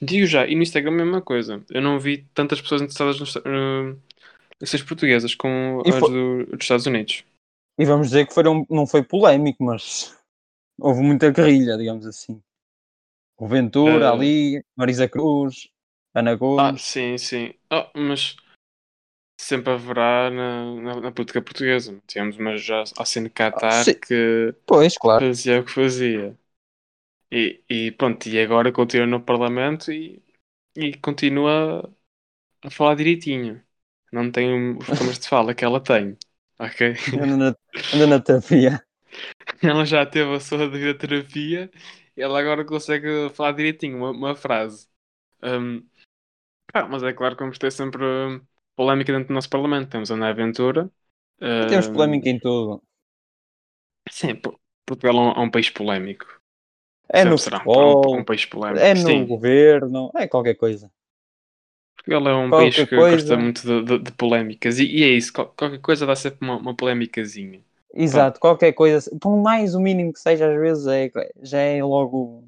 Digo 0.01 0.25
já, 0.27 0.45
e 0.45 0.53
no 0.53 0.63
Instagram 0.63 0.91
a 0.91 0.95
mesma 0.95 1.21
coisa. 1.21 1.63
Eu 1.69 1.81
não 1.81 1.97
vi 1.97 2.27
tantas 2.33 2.59
pessoas 2.59 2.81
interessadas 2.81 3.21
nas 3.21 3.33
uh, 3.37 3.97
eleições 4.59 4.83
portuguesas 4.83 5.33
como 5.33 5.81
E 5.85 5.93
as 5.93 5.99
foi- 5.99 6.09
do- 6.11 6.45
dos 6.45 6.61
Estados 6.61 6.85
Unidos. 6.85 7.23
E 7.79 7.85
vamos 7.85 8.07
dizer 8.07 8.27
que 8.27 8.33
foram, 8.33 8.65
não 8.69 8.85
foi 8.85 9.01
polémico, 9.01 9.63
mas 9.63 10.13
houve 10.77 11.01
muita 11.01 11.31
guerrilha, 11.31 11.77
digamos 11.77 12.05
assim. 12.05 12.41
O 13.37 13.47
Ventura 13.47 14.07
Eh, 14.07 14.11
ali, 14.11 14.65
Marisa 14.75 15.07
Cruz, 15.07 15.69
Ana 16.13 16.31
Ah, 16.31 16.35
Gomes. 16.35 16.81
sim, 16.81 17.17
sim. 17.17 17.53
Ah, 17.69 17.89
mas 17.95 18.35
sempre 19.37 19.71
haverá 19.71 20.29
na, 20.31 20.75
na, 20.75 21.01
na 21.01 21.11
política 21.11 21.41
portuguesa. 21.41 22.01
Tivemos 22.07 22.37
uma 22.37 22.57
já 22.57 22.83
a 22.97 23.29
Qatar 23.29 23.83
sim. 23.83 23.93
que 23.93 24.53
Pois, 24.65 24.97
claro. 24.97 25.25
fazia 25.25 25.59
o 25.59 25.63
que 25.63 25.71
fazia. 25.71 26.37
E, 27.31 27.61
e 27.69 27.91
pronto, 27.91 28.27
e 28.27 28.39
agora 28.39 28.71
continua 28.71 29.05
no 29.05 29.21
Parlamento 29.21 29.91
e, 29.91 30.23
e 30.75 30.97
continua 30.97 31.93
a 32.63 32.69
falar 32.69 32.95
direitinho. 32.95 33.61
Não 34.11 34.31
tem 34.31 34.77
os 34.77 34.85
problemas 34.85 35.19
de 35.19 35.27
fala 35.27 35.53
que 35.53 35.65
ela 35.65 35.81
tem. 35.81 36.17
Ok? 36.59 36.95
Anda 37.13 37.37
na, 37.37 37.55
anda 37.93 38.07
na 38.07 38.19
terapia. 38.19 38.83
Ela 39.63 39.85
já 39.85 40.05
teve 40.05 40.33
a 40.35 40.39
sua 40.39 40.69
devida 40.69 40.97
terapia 40.97 41.71
e 42.15 42.21
ela 42.21 42.39
agora 42.39 42.65
consegue 42.65 43.29
falar 43.33 43.53
direitinho 43.53 43.97
uma, 43.97 44.11
uma 44.11 44.35
frase. 44.35 44.87
Hum, 45.41 45.83
pá, 46.71 46.87
mas 46.87 47.03
é 47.03 47.13
claro 47.13 47.35
que 47.35 47.43
vamos 47.43 47.57
ter 47.57 47.71
sempre 47.71 48.03
polémica 48.77 49.13
dentro 49.13 49.29
do 49.29 49.35
nosso 49.35 49.49
Parlamento. 49.51 49.91
Temos 49.91 50.11
a 50.11 50.15
Ana 50.15 50.29
Aventura. 50.31 50.91
E 51.61 51.65
temos 51.69 51.87
hum, 51.89 51.93
polémica 51.93 52.29
em 52.29 52.39
tudo. 52.39 52.81
Sim, 54.09 54.35
Por- 54.35 54.59
Portugal 54.85 55.15
é 55.17 55.19
um, 55.21 55.31
é 55.31 55.39
um 55.45 55.51
país 55.51 55.69
polémico. 55.69 56.25
É 57.21 57.25
no 57.25 57.37
Sempre 57.37 57.41
será 57.41 57.69
um, 57.77 57.91
futebol, 57.91 58.17
um, 58.17 58.19
um 58.21 58.25
país 58.25 58.45
polémico. 58.45 58.89
é 58.89 58.93
no 58.95 59.13
Sim, 59.15 59.31
governo, 59.31 60.11
é 60.15 60.27
qualquer 60.27 60.55
coisa. 60.55 60.91
Portugal 61.95 62.27
é 62.29 62.35
um 62.35 62.51
qualquer 62.51 62.53
país 62.53 62.83
que 62.83 62.95
coisa. 62.95 63.07
gosta 63.07 63.37
muito 63.37 63.61
de, 63.61 63.83
de- 63.83 63.99
de 64.05 64.11
polémicas. 64.13 64.79
E, 64.79 64.85
e 64.85 65.03
é 65.03 65.09
isso, 65.09 65.31
qual- 65.33 65.53
qualquer 65.55 65.79
coisa 65.79 66.05
dá 66.07 66.15
sempre 66.15 66.39
uma, 66.45 66.57
uma 66.57 66.75
polémicazinha. 66.75 67.63
Exato, 67.93 68.39
qualquer 68.39 68.71
coisa, 68.73 69.09
por 69.19 69.35
mais 69.41 69.75
o 69.75 69.79
mínimo 69.81 70.13
que 70.13 70.19
seja, 70.21 70.49
às 70.49 70.57
vezes 70.59 70.87
é, 70.87 71.11
já 71.43 71.59
é 71.59 71.83
logo 71.83 72.47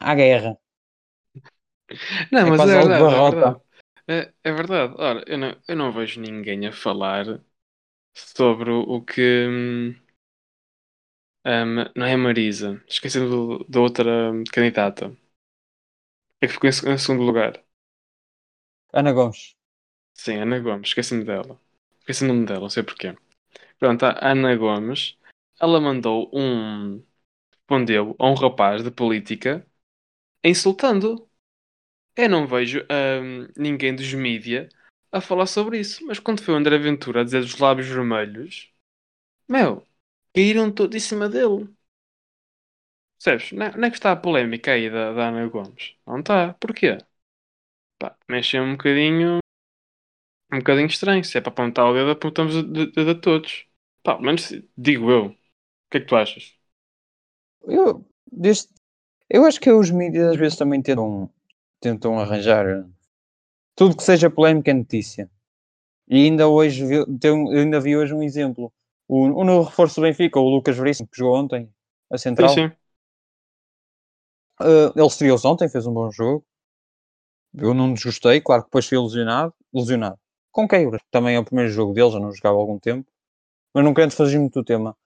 à 0.00 0.14
guerra. 0.14 0.58
Não, 2.32 2.46
É 2.46 2.50
mas 2.50 2.66
é 2.66 2.66
é 2.66 2.76
verdade. 2.76 3.60
É, 4.08 4.32
é 4.44 4.52
verdade. 4.52 4.94
Ora, 4.98 5.22
eu 5.26 5.36
não, 5.38 5.62
eu 5.68 5.76
não 5.76 5.92
vejo 5.92 6.20
ninguém 6.20 6.66
a 6.66 6.72
falar 6.72 7.42
sobre 8.14 8.70
o, 8.70 8.80
o 8.82 9.04
que. 9.04 9.46
hum, 9.48 9.94
hum, 11.44 11.84
não 11.96 12.06
é 12.06 12.14
a 12.14 12.18
Marisa. 12.18 12.82
Esqueci 12.88 13.18
do- 13.20 13.64
da 13.68 13.80
outra 13.80 14.30
hum, 14.32 14.44
candidata. 14.52 15.16
É 16.42 16.46
que 16.48 16.52
ficou 16.54 16.68
em, 16.68 16.72
se- 16.72 16.88
em 16.90 16.98
segundo 16.98 17.22
lugar. 17.22 17.52
Ana 18.92 19.12
Gomes. 19.14 19.56
Sim, 20.14 20.38
Ana 20.40 20.58
Gomes. 20.60 20.88
Esqueci-me 20.88 21.24
dela. 21.24 21.58
Esqueci 22.00 22.24
o 22.24 22.28
nome 22.28 22.46
dela, 22.46 22.60
não 22.60 22.70
sei 22.70 22.82
porquê. 22.82 23.16
Pronto, 23.78 24.04
a 24.06 24.18
Ana 24.32 24.56
Gomes. 24.56 25.18
Ela 25.60 25.80
mandou 25.80 26.30
um. 26.34 27.04
respondeu 27.52 28.16
a 28.18 28.28
um 28.30 28.34
rapaz 28.34 28.82
de 28.84 28.90
política 28.90 29.66
insultando. 30.44 31.27
Eu 32.18 32.28
não 32.28 32.48
vejo 32.48 32.80
hum, 32.90 33.46
ninguém 33.56 33.94
dos 33.94 34.12
mídia 34.12 34.68
a 35.12 35.20
falar 35.20 35.46
sobre 35.46 35.78
isso. 35.78 36.04
Mas 36.04 36.18
quando 36.18 36.42
foi 36.42 36.52
o 36.52 36.56
André 36.56 36.76
Ventura 36.76 37.20
a 37.20 37.24
dizer 37.24 37.42
dos 37.42 37.56
lábios 37.58 37.86
vermelhos, 37.86 38.72
meu, 39.48 39.86
caíram 40.34 40.72
todos 40.72 40.96
em 40.96 41.00
cima 41.00 41.28
dele. 41.28 41.68
Percebes? 43.22 43.52
Não 43.52 43.66
é, 43.66 43.86
é 43.86 43.90
que 43.90 43.96
está 43.96 44.10
a 44.10 44.16
polémica 44.16 44.72
aí 44.72 44.90
da, 44.90 45.12
da 45.12 45.28
Ana 45.28 45.46
Gomes. 45.46 45.94
Não 46.04 46.18
está. 46.18 46.54
Porquê? 46.54 46.98
Pá, 48.00 48.16
mexe 48.28 48.58
um 48.58 48.72
bocadinho. 48.72 49.38
Um 50.52 50.58
bocadinho 50.58 50.88
estranho. 50.88 51.24
Se 51.24 51.38
é 51.38 51.40
para 51.40 51.52
apontar 51.52 51.86
o 51.86 51.94
dedo, 51.94 52.10
apontamos 52.10 52.56
o 52.56 52.62
dedo 52.64 53.10
a 53.10 53.14
todos. 53.14 53.64
Pá, 54.02 54.18
menos 54.20 54.52
digo 54.76 55.08
eu. 55.08 55.26
O 55.26 55.36
que 55.90 55.98
é 55.98 56.00
que 56.00 56.06
tu 56.06 56.16
achas? 56.16 56.58
Eu, 57.62 58.04
eu 59.30 59.44
acho 59.44 59.60
que 59.60 59.70
os 59.70 59.90
mídias 59.90 60.32
às 60.32 60.36
vezes 60.36 60.58
também 60.58 60.82
tentam, 60.82 61.30
tentam 61.80 62.18
arranjar 62.18 62.84
tudo 63.78 63.96
que 63.96 64.02
seja 64.02 64.28
polémica 64.28 64.72
é 64.72 64.74
notícia. 64.74 65.30
E 66.08 66.24
ainda 66.24 66.48
hoje 66.48 66.84
vi, 66.84 66.96
ainda 67.56 67.80
vi 67.80 67.96
hoje 67.96 68.12
um 68.12 68.24
exemplo. 68.24 68.72
O, 69.06 69.22
o 69.26 69.44
novo 69.44 69.68
reforço 69.68 70.00
do 70.00 70.02
Benfica, 70.04 70.40
o 70.40 70.48
Lucas 70.48 70.76
Veríssimo, 70.76 71.08
que 71.08 71.16
jogou 71.16 71.36
ontem, 71.36 71.72
a 72.10 72.18
central. 72.18 72.48
Sim, 72.48 72.68
sim. 72.68 72.74
Uh, 74.60 74.92
ele 74.96 75.06
estreou-se 75.06 75.46
ontem, 75.46 75.68
fez 75.68 75.86
um 75.86 75.94
bom 75.94 76.10
jogo. 76.10 76.44
Eu 77.54 77.72
não 77.72 77.94
desgostei, 77.94 78.40
claro 78.40 78.62
que 78.62 78.68
depois 78.68 78.86
fui 78.86 78.98
ilusionado. 78.98 79.54
ilusionado. 79.72 80.18
Com 80.50 80.66
Queiroz, 80.66 81.00
também 81.08 81.36
é 81.36 81.38
o 81.38 81.44
primeiro 81.44 81.70
jogo 81.70 81.92
dele, 81.94 82.10
já 82.10 82.18
não 82.18 82.32
jogava 82.32 82.56
há 82.56 82.60
algum 82.60 82.80
tempo. 82.80 83.08
Mas 83.72 83.84
não 83.84 83.94
querendo 83.94 84.12
fazer 84.12 84.38
muito 84.40 84.58
o 84.58 84.64
tema. 84.64 84.96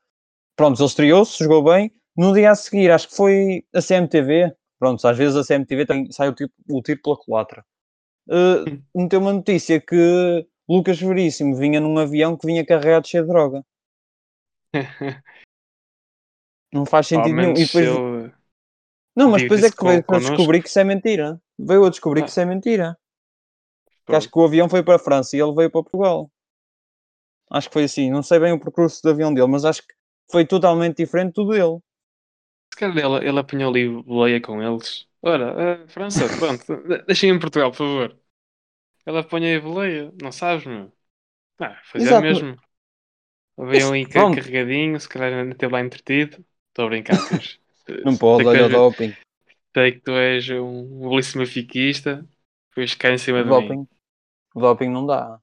Pronto, 0.57 0.81
ele 0.81 0.89
estreou-se, 0.89 1.39
jogou 1.39 1.63
bem. 1.63 1.93
No 2.17 2.33
dia 2.33 2.53
a 2.53 2.55
seguir, 2.55 2.91
acho 2.91 3.09
que 3.09 3.17
foi 3.17 3.67
a 3.75 3.83
CMTV. 3.83 4.57
Pronto, 4.83 5.07
às 5.07 5.17
vezes 5.17 5.37
a 5.37 5.45
CMTV 5.45 5.87
tem, 5.87 6.11
sai 6.11 6.29
o 6.29 6.35
tiro, 6.35 6.51
o 6.69 6.83
tiro 6.83 7.01
pela 7.01 7.17
culatra. 7.17 7.65
Uh, 8.27 8.83
meteu 8.93 9.21
uma 9.21 9.33
notícia 9.33 9.81
que 9.81 10.45
Lucas 10.69 11.01
Veríssimo 11.01 11.55
vinha 11.55 11.81
num 11.81 11.97
avião 11.99 12.37
que 12.37 12.49
vinha 12.49 12.67
carregado 12.67 13.07
cheio 13.07 13.23
de 13.23 13.29
droga. 13.29 13.65
não 16.75 16.85
faz 16.85 17.07
sentido 17.07 17.33
nenhum. 17.33 17.53
E 17.53 17.65
depois... 17.65 17.87
eu... 17.87 18.33
Não, 19.15 19.31
mas 19.31 19.43
depois 19.43 19.63
é 19.63 19.71
que 19.71 19.85
veio 19.85 20.05
a 20.09 20.19
descobrir 20.19 20.61
que 20.61 20.69
isso 20.69 20.81
é 20.81 20.85
mentira. 20.85 21.41
Veio 21.57 21.85
a 21.85 21.91
descobrir 21.91 22.23
Ah. 22.23 22.25
que 22.25 22.31
isso 22.31 22.41
é 22.41 22.45
mentira. 22.45 22.99
Acho 24.09 24.29
que 24.29 24.37
o 24.37 24.45
avião 24.45 24.69
foi 24.69 24.83
para 24.83 24.97
a 24.97 24.99
França 24.99 25.37
e 25.37 25.41
ele 25.41 25.55
veio 25.55 25.71
para 25.71 25.85
Portugal. 25.85 26.29
Acho 27.49 27.69
que 27.69 27.75
foi 27.75 27.85
assim. 27.85 28.11
Não 28.11 28.25
sei 28.25 28.41
bem 28.41 28.53
o 28.53 28.59
percurso 28.59 29.01
do 29.01 29.11
avião 29.11 29.33
dele, 29.33 29.47
mas 29.47 29.65
acho 29.65 29.81
que 29.83 29.95
foi 30.29 30.45
totalmente 30.45 30.97
diferente 30.97 31.35
do 31.35 31.49
dele. 31.49 31.79
Se 32.73 32.77
calhar 32.77 32.99
ele, 32.99 33.29
ele 33.29 33.39
apanhou 33.41 33.71
ali 33.71 33.89
boleia 34.03 34.41
com 34.41 34.63
eles. 34.63 35.09
Ora, 35.23 35.85
a 35.85 35.89
França, 35.89 36.29
pronto, 36.31 36.65
de- 36.89 37.03
deixem 37.05 37.31
em 37.31 37.39
Portugal, 37.39 37.71
por 37.71 37.79
favor. 37.79 38.19
Ele 39.07 39.19
apanha 39.19 39.57
a 39.59 39.61
boleia, 39.61 40.13
não 40.23 40.33
sabes, 40.33 40.67
meu? 40.67 40.93
Ah, 41.59 41.81
fazia 41.85 42.15
Exato, 42.15 42.19
mesmo. 42.19 42.61
Veio 43.57 43.89
ali 43.91 44.07
ca- 44.07 44.27
pronto. 44.27 44.35
carregadinho, 44.35 44.99
se 45.01 45.09
calhar 45.09 45.33
ainda 45.33 45.53
esteve 45.53 45.73
lá 45.73 45.81
entretido. 45.81 46.45
Estou 46.69 46.87
a 46.87 46.89
brincar, 46.89 47.23
Pires. 47.23 47.59
Não 48.05 48.17
pode, 48.17 48.47
olha 48.49 48.67
o 48.67 48.71
doping. 48.71 49.17
sei 49.75 49.93
que 49.93 50.01
tu 50.01 50.13
és 50.13 50.49
um 50.51 51.01
belíssimo 51.09 51.47
fiquista. 51.47 52.27
Depois 52.71 52.95
cai 52.95 53.13
em 53.15 53.19
cima 53.19 53.43
O 53.43 53.45
de 53.45 53.51
mim. 53.51 53.71
doping. 53.71 53.87
O 54.55 54.61
doping 54.61 54.91
não 54.91 55.07
dá. 55.07 55.41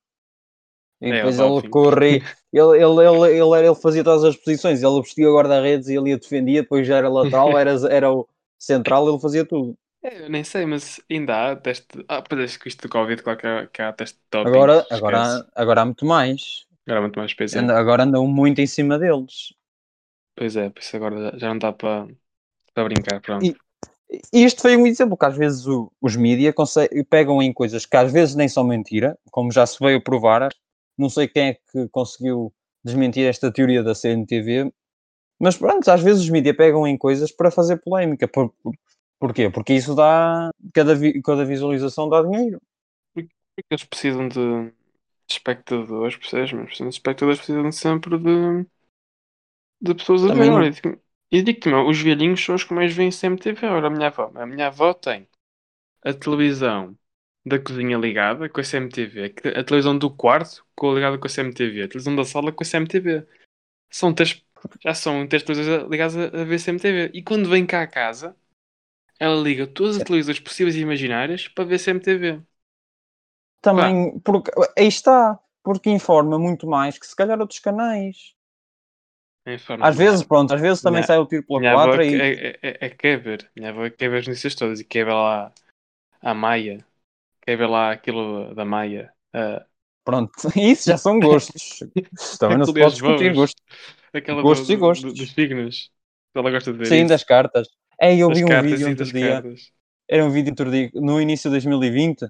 E 1.01 1.13
É, 1.15 1.25
o 1.25 1.31
depois 1.31 1.39
ele 1.39 1.61
doping. 1.61 1.75
corre, 1.75 2.19
ele, 2.51 2.77
ele, 2.83 3.05
ele, 3.05 3.39
ele, 3.39 3.67
ele 3.67 3.75
fazia 3.75 4.03
todas 4.03 4.23
as 4.23 4.35
posições, 4.35 4.81
ele 4.81 5.01
vestia 5.01 5.29
o 5.29 5.35
guarda-redes 5.35 5.87
e 5.87 5.95
ele 5.95 6.09
ia 6.11 6.17
defendia, 6.17 6.61
depois 6.61 6.87
já 6.87 6.97
era 6.97 7.09
lateral, 7.09 7.57
era, 7.57 7.71
era 7.89 8.11
o 8.11 8.27
central, 8.57 9.07
ele 9.07 9.19
fazia 9.19 9.45
tudo. 9.45 9.77
É, 10.01 10.23
eu 10.25 10.29
nem 10.29 10.43
sei, 10.43 10.65
mas 10.65 10.99
ainda 11.11 11.51
há 11.51 11.55
teste. 11.55 11.87
Ah, 12.07 12.21
pois 12.21 12.55
é, 12.55 12.57
que 12.57 12.67
isto 12.69 12.81
do 12.83 12.89
Covid, 12.89 13.21
claro 13.21 13.37
que 13.39 13.47
há, 13.47 13.67
que 13.67 13.81
há 13.81 13.93
teste 13.93 14.17
de 14.17 14.23
doping. 14.31 14.49
Agora, 14.49 14.85
agora, 14.89 15.47
agora 15.55 15.81
há 15.81 15.85
muito 15.85 16.05
mais. 16.05 16.65
Agora 16.85 16.99
há 16.99 17.01
muito 17.01 17.19
mais 17.19 17.33
peso. 17.33 17.57
é. 17.57 17.59
Anda- 17.59 17.77
Agora 17.77 18.03
andam 18.03 18.25
muito 18.25 18.59
em 18.61 18.67
cima 18.67 18.97
deles. 18.97 19.53
Pois 20.35 20.55
é, 20.55 20.69
por 20.69 20.79
isso 20.79 20.95
agora 20.95 21.37
já- 21.37 21.49
não 21.49 21.57
dá 21.59 21.73
para 21.73 22.07
para 22.73 22.83
brincar, 22.85 23.19
pronto. 23.21 23.45
E- 23.45 23.55
E 24.33 24.43
isto 24.43 24.61
foi 24.61 24.75
um 24.75 24.87
exemplo 24.87 25.15
que 25.15 25.25
às 25.25 25.37
vezes 25.37 25.67
o- 25.67 25.91
os 26.01 26.15
mídias 26.15 26.55
pegam 27.09 27.41
em 27.43 27.53
coisas 27.53 27.85
que 27.85 27.95
às 27.95 28.11
vezes 28.11 28.33
nem 28.33 28.47
são 28.47 28.63
mentira, 28.63 29.15
como 29.29 29.51
já 29.51 29.65
se 29.67 29.77
veio 29.79 30.01
provar. 30.03 30.49
Não 30.99 31.09
sei 31.09 31.27
quem 31.27 31.49
é 31.49 31.53
que 31.55 31.89
conseguiu 31.89 32.53
desmentir 32.83 33.27
esta 33.27 33.51
teoria 33.53 33.83
da 33.83 33.95
CNTV, 33.95 34.71
mas 35.39 35.57
pronto, 35.57 35.89
às 35.89 36.01
vezes 36.01 36.23
os 36.23 36.29
mídias 36.29 36.57
pegam 36.57 36.87
em 36.87 36.97
coisas 36.97 37.31
para 37.31 37.51
fazer 37.51 37.77
polémica. 37.77 38.27
Por, 38.27 38.51
por- 38.63 38.75
porquê? 39.19 39.49
Porque 39.49 39.73
isso 39.73 39.95
dá. 39.95 40.49
Cada, 40.73 40.95
vi- 40.95 41.21
cada 41.23 41.45
visualização 41.45 42.09
dá 42.09 42.21
dinheiro. 42.23 42.61
Porque 43.55 43.67
eles 43.71 43.83
precisam 43.85 44.27
de 44.27 44.73
espectadores, 45.29 46.17
percebes? 46.17 46.53
Mas 46.53 46.65
precisam 46.67 46.89
de 46.89 46.95
espectadores 46.95 47.39
precisam 47.39 47.71
sempre 47.71 48.17
de, 48.19 48.67
de 49.81 49.93
pessoas 49.95 50.23
a 50.25 50.29
ver. 50.29 50.51
Eu 51.31 51.43
digo-te, 51.43 51.69
meu, 51.69 51.87
os 51.87 51.99
velhinhos 52.01 52.43
são 52.43 52.55
os 52.55 52.63
que 52.63 52.73
mais 52.73 52.93
veem 52.93 53.11
CMTV. 53.11 53.67
Ora, 53.67 53.87
a 53.87 53.89
minha 53.89 54.07
avó, 54.07 54.31
a 54.35 54.45
minha 54.45 54.67
avó 54.67 54.93
tem 54.93 55.27
a 56.03 56.13
televisão 56.13 56.97
da 57.45 57.59
cozinha 57.59 57.97
ligada 57.97 58.49
com 58.49 58.61
a 58.61 58.63
CMTV, 58.63 59.29
que- 59.29 59.47
a 59.49 59.63
televisão 59.63 59.97
do 59.97 60.09
quarto 60.09 60.65
ligada 60.95 61.17
com 61.17 61.27
a 61.27 61.29
CMTV, 61.29 61.83
a 61.83 61.87
televisão 61.87 62.15
da 62.15 62.23
sala 62.25 62.51
com 62.51 62.63
a 62.63 62.65
CMTV. 62.65 63.27
São 63.91 64.13
três, 64.13 64.43
já 64.83 64.93
são 64.93 65.27
três 65.27 65.43
televisões 65.43 65.89
ligadas 65.89 66.17
a, 66.17 66.25
a 66.41 66.45
ver 66.45 66.59
CMTV. 66.59 67.11
E 67.13 67.23
quando 67.23 67.49
vem 67.49 67.65
cá 67.65 67.81
a 67.83 67.87
casa, 67.87 68.35
ela 69.19 69.41
liga 69.41 69.67
todas 69.67 69.93
as 69.97 69.97
Certo. 69.99 70.07
televisões 70.09 70.39
possíveis 70.39 70.75
e 70.77 70.81
imaginárias 70.81 71.47
para 71.49 71.65
ver 71.65 71.79
CMTV. 71.79 72.41
Também, 73.61 74.19
porque, 74.19 74.51
aí 74.77 74.87
está, 74.87 75.37
porque 75.63 75.89
informa 75.89 76.39
muito 76.39 76.65
mais 76.67 76.97
que 76.97 77.05
se 77.05 77.15
calhar 77.15 77.39
outros 77.39 77.59
canais. 77.59 78.33
Em 79.45 79.57
forma 79.57 79.85
Às 79.87 79.95
vezes, 79.97 80.23
pronto, 80.23 80.53
às 80.53 80.61
vezes 80.61 80.81
também 80.81 81.01
Minha- 81.01 81.07
sai 81.07 81.17
o 81.17 81.25
tiro 81.25 81.43
pela 81.45 81.59
Minha 81.59 81.73
avó 81.73 81.83
culatra 81.85 82.05
é, 82.05 82.07
e. 82.07 82.39
é, 82.61 82.87
é, 82.87 82.97
é 83.11 83.17
ver. 83.17 83.51
Minha 83.55 83.69
avó 83.69 83.89
quer 83.89 84.09
ver 84.09 84.19
as 84.19 84.27
notícias 84.27 84.55
todas 84.55 84.79
e 84.79 84.85
quer 84.85 85.05
ver 85.05 85.13
lá 85.13 85.51
a 86.21 86.33
Maia. 86.33 86.85
Quer 87.49 87.57
ver 87.57 87.67
lá 87.67 87.91
aquilo 87.91 88.53
da 88.53 88.63
Maia. 88.63 89.11
ah, 89.33 89.65
Pronto, 90.05 90.31
isso 90.55 90.87
já 90.87 90.99
são 90.99 91.19
gostos. 91.19 91.79
Também 92.39 92.59
não 92.59 92.65
se 92.67 92.73
pode 92.73 92.91
discutir 92.91 93.33
gostos. 93.33 93.63
Aquela 94.13 94.43
Gostos 94.43 94.67
do- 94.67 94.73
e 94.73 94.75
gostos. 94.75 95.13
do- 95.13 95.17
dos 95.19 95.31
signos. 95.31 95.89
Ela 96.35 96.51
gosta 96.51 96.71
de 96.71 96.77
ver 96.77 96.85
Sim, 96.85 96.99
isso. 96.99 97.07
das 97.09 97.23
cartas. 97.23 97.67
É, 97.99 98.15
eu 98.15 98.29
Das 98.29 98.37
vi 98.37 98.45
um 98.45 98.61
vídeo 98.61 98.87
outro 98.87 99.05
dia. 99.05 99.29
cartas. 99.41 99.71
Era 100.07 100.25
um 100.25 100.29
vídeo 100.29 100.51
outro 100.51 100.69
dia, 100.69 100.91
no 100.93 101.19
início 101.19 101.49
de 101.49 101.55
2020. 101.55 102.27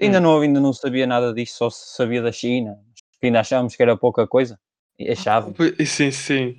Ainda 0.00 0.16
Hum. 0.18 0.22
não 0.22 0.40
ainda 0.40 0.60
não 0.60 0.72
sabia 0.72 1.06
nada 1.06 1.34
disso, 1.34 1.58
só 1.58 1.68
se 1.68 1.94
sabia 1.94 2.22
da 2.22 2.32
China. 2.32 2.78
Ainda 3.22 3.40
achávamos 3.40 3.76
que 3.76 3.82
era 3.82 3.98
pouca 3.98 4.26
coisa. 4.26 4.58
E. 4.98 5.14
Pois- 5.54 5.90
Sim, 5.90 6.10
sim. 6.10 6.58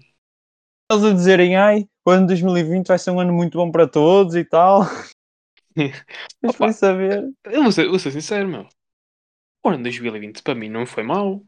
Eles 0.91 1.03
a 1.03 1.11
dizerem, 1.11 1.55
ai, 1.55 1.87
o 2.05 2.11
ano 2.11 2.21
de 2.21 2.27
2020 2.27 2.87
vai 2.87 2.99
ser 2.99 3.09
um 3.09 3.19
ano 3.19 3.33
muito 3.33 3.57
bom 3.57 3.71
para 3.71 3.87
todos 3.87 4.35
e 4.35 4.45
tal. 4.45 4.83
Mas 6.41 6.55
Opa. 6.55 6.65
fui 6.65 6.73
saber. 6.73 7.29
Eu 7.45 7.63
vou 7.63 7.71
ser, 7.71 7.87
vou 7.87 7.99
ser 7.99 8.11
sincero, 8.11 8.47
meu. 8.47 8.67
O 9.63 9.69
ano 9.69 9.83
2020 9.83 10.41
para 10.41 10.55
mim 10.55 10.69
não 10.69 10.85
foi 10.85 11.03
mau. 11.03 11.43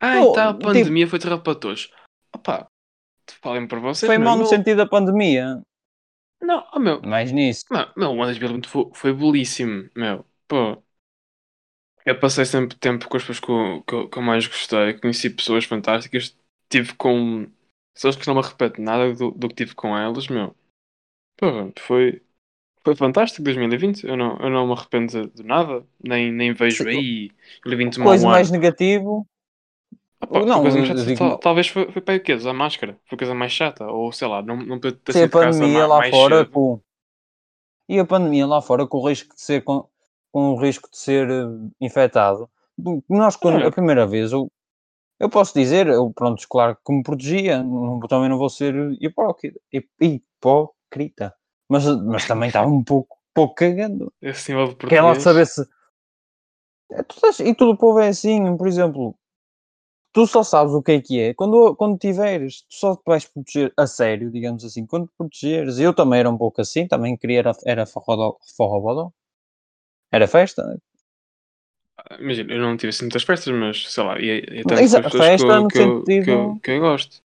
Ai, 0.00 0.20
Não, 0.20 0.32
tá, 0.32 0.50
a 0.50 0.52
tipo- 0.54 0.64
pandemia 0.66 1.06
foi 1.06 1.18
terrível 1.18 1.42
para 1.42 1.58
todos. 1.58 1.90
Opa, 2.34 2.66
falem 3.42 3.66
por 3.68 3.80
vocês. 3.80 4.08
Foi 4.08 4.18
mal 4.18 4.36
no 4.36 4.46
sentido 4.46 4.78
da 4.78 4.86
pandemia. 4.86 5.60
Não, 6.40 6.66
oh, 6.72 6.78
meu, 6.78 7.02
Mais 7.02 7.30
nisso. 7.32 7.64
Não, 7.70 7.92
meu, 7.96 8.08
o 8.10 8.22
ano 8.22 8.26
2020 8.26 8.66
foi, 8.68 8.90
foi 8.94 9.12
belíssimo, 9.12 9.90
meu. 9.94 10.24
Pô, 10.48 10.82
eu 12.06 12.18
passei 12.18 12.44
sempre 12.46 12.76
tempo 12.78 13.08
com 13.08 13.16
as 13.16 13.22
pessoas 13.22 13.40
que 13.40 13.50
eu, 13.50 13.82
que 13.82 13.94
eu- 13.94 14.08
que 14.08 14.18
eu 14.18 14.22
mais 14.22 14.46
gostei. 14.46 14.94
Conheci 14.98 15.28
pessoas 15.30 15.64
fantásticas. 15.64 16.36
Tive 16.70 16.94
com 16.94 17.46
pessoas 17.94 18.16
que 18.16 18.26
não 18.26 18.34
me 18.34 18.40
arrependo 18.40 18.80
nada 18.80 19.12
do, 19.12 19.32
do 19.32 19.48
que 19.48 19.54
tive 19.54 19.74
com 19.74 19.96
elas, 19.96 20.28
meu. 20.28 20.56
Pô, 21.36 21.46
foi, 21.78 22.22
foi 22.84 22.96
fantástico 22.96 23.42
2020. 23.42 24.06
Eu 24.06 24.16
não, 24.16 24.36
eu 24.38 24.50
não 24.50 24.66
me 24.66 24.72
arrependo 24.72 25.28
de, 25.28 25.42
nada. 25.42 25.84
Nem, 26.02 26.32
nem 26.32 26.52
vejo 26.52 26.84
Sim. 26.84 26.88
aí 26.90 27.30
2020 27.64 28.00
um 28.00 28.04
Coisa 28.04 28.24
mau 28.24 28.32
mais 28.32 28.48
ano. 28.50 28.58
negativo. 28.60 29.26
Opa, 30.22 30.44
não, 30.44 30.60
coisa 30.62 30.78
mais 30.78 31.04
digo- 31.04 31.18
tal- 31.18 31.38
talvez 31.38 31.68
foi, 31.68 31.90
foi 31.90 32.02
para 32.02 32.16
o 32.16 32.20
quê? 32.20 32.34
Usar 32.34 32.52
máscara. 32.52 32.98
Foi 33.06 33.16
a 33.16 33.18
coisa 33.18 33.34
mais 33.34 33.52
chata. 33.52 33.86
Ou 33.86 34.12
sei 34.12 34.28
lá, 34.28 34.42
não, 34.42 34.56
não 34.56 34.78
ter 34.78 34.96
Se 35.10 35.22
a 35.22 35.28
pandemia 35.28 35.86
lá 35.86 35.98
mais 35.98 36.10
fora 36.10 36.44
com. 36.44 36.80
E 37.88 37.98
a 37.98 38.04
pandemia 38.04 38.46
lá 38.46 38.60
fora 38.62 38.86
com 38.86 38.98
o 38.98 39.08
risco 39.08 39.34
de 39.34 39.40
ser 39.40 39.62
com, 39.64 39.84
com 40.30 40.50
o 40.52 40.56
risco 40.60 40.88
de 40.90 40.96
ser 40.98 41.28
eh, 41.28 41.44
infectado. 41.80 42.48
Nós 43.08 43.34
quando, 43.36 43.60
É. 43.62 43.66
a 43.66 43.70
primeira 43.72 44.06
vez 44.06 44.30
eu, 44.32 44.50
eu 45.18 45.28
posso 45.28 45.52
dizer, 45.58 45.86
eu 45.88 46.10
pronto, 46.14 46.46
claro 46.48 46.76
que 46.86 46.92
me 46.92 47.02
protegia, 47.02 47.62
não- 47.62 47.98
também 48.00 48.28
não 48.28 48.38
vou 48.38 48.48
ser 48.48 48.74
hipócrita, 49.00 49.58
hip- 49.72 49.88
hipócrita. 50.00 51.34
Mas, 51.70 51.86
mas 52.02 52.26
também 52.26 52.48
estava 52.48 52.68
um 52.68 52.82
pouco, 52.82 53.16
pouco 53.32 53.54
cagando. 53.54 54.12
Quer 54.88 55.00
lá 55.02 55.14
português. 55.14 55.22
saber 55.22 55.46
se. 55.46 55.62
É, 56.90 57.02
tu 57.04 57.14
estás- 57.14 57.38
E 57.38 57.54
todo 57.54 57.70
o 57.72 57.76
povo 57.76 58.00
é 58.00 58.08
assim, 58.08 58.56
por 58.56 58.66
exemplo, 58.66 59.14
tu 60.12 60.26
só 60.26 60.42
sabes 60.42 60.74
o 60.74 60.82
que 60.82 60.92
é 60.92 61.00
que 61.00 61.20
é 61.20 61.32
quando, 61.32 61.76
quando 61.76 61.96
tiveres, 61.96 62.62
tu 62.62 62.74
só 62.74 62.96
te 62.96 63.02
vais 63.06 63.24
proteger 63.24 63.72
a 63.76 63.86
sério, 63.86 64.32
digamos 64.32 64.64
assim, 64.64 64.84
quando 64.84 65.06
te 65.06 65.12
protegeres. 65.16 65.78
Eu 65.78 65.94
também 65.94 66.18
era 66.18 66.28
um 66.28 66.36
pouco 66.36 66.60
assim, 66.60 66.88
também 66.88 67.16
queria, 67.16 67.38
era, 67.38 67.52
era 67.64 67.86
forró 67.86 68.36
Era 70.10 70.26
festa. 70.26 70.76
Imagina, 72.18 72.52
eu 72.52 72.60
não 72.60 72.76
tive 72.76 72.88
assim 72.90 73.04
muitas 73.04 73.22
festas, 73.22 73.54
mas 73.54 73.92
sei 73.92 74.02
lá, 74.04 74.18
e, 74.18 74.40
e 74.40 74.62
Mas 74.68 74.94
a 74.94 75.08
festa 75.08 75.46
que, 75.46 75.60
no 75.60 75.68
que, 75.68 75.78
sentido- 75.78 76.24
que, 76.24 76.30
eu, 76.30 76.60
que 76.60 76.70
eu 76.72 76.80
gosto. 76.80 77.22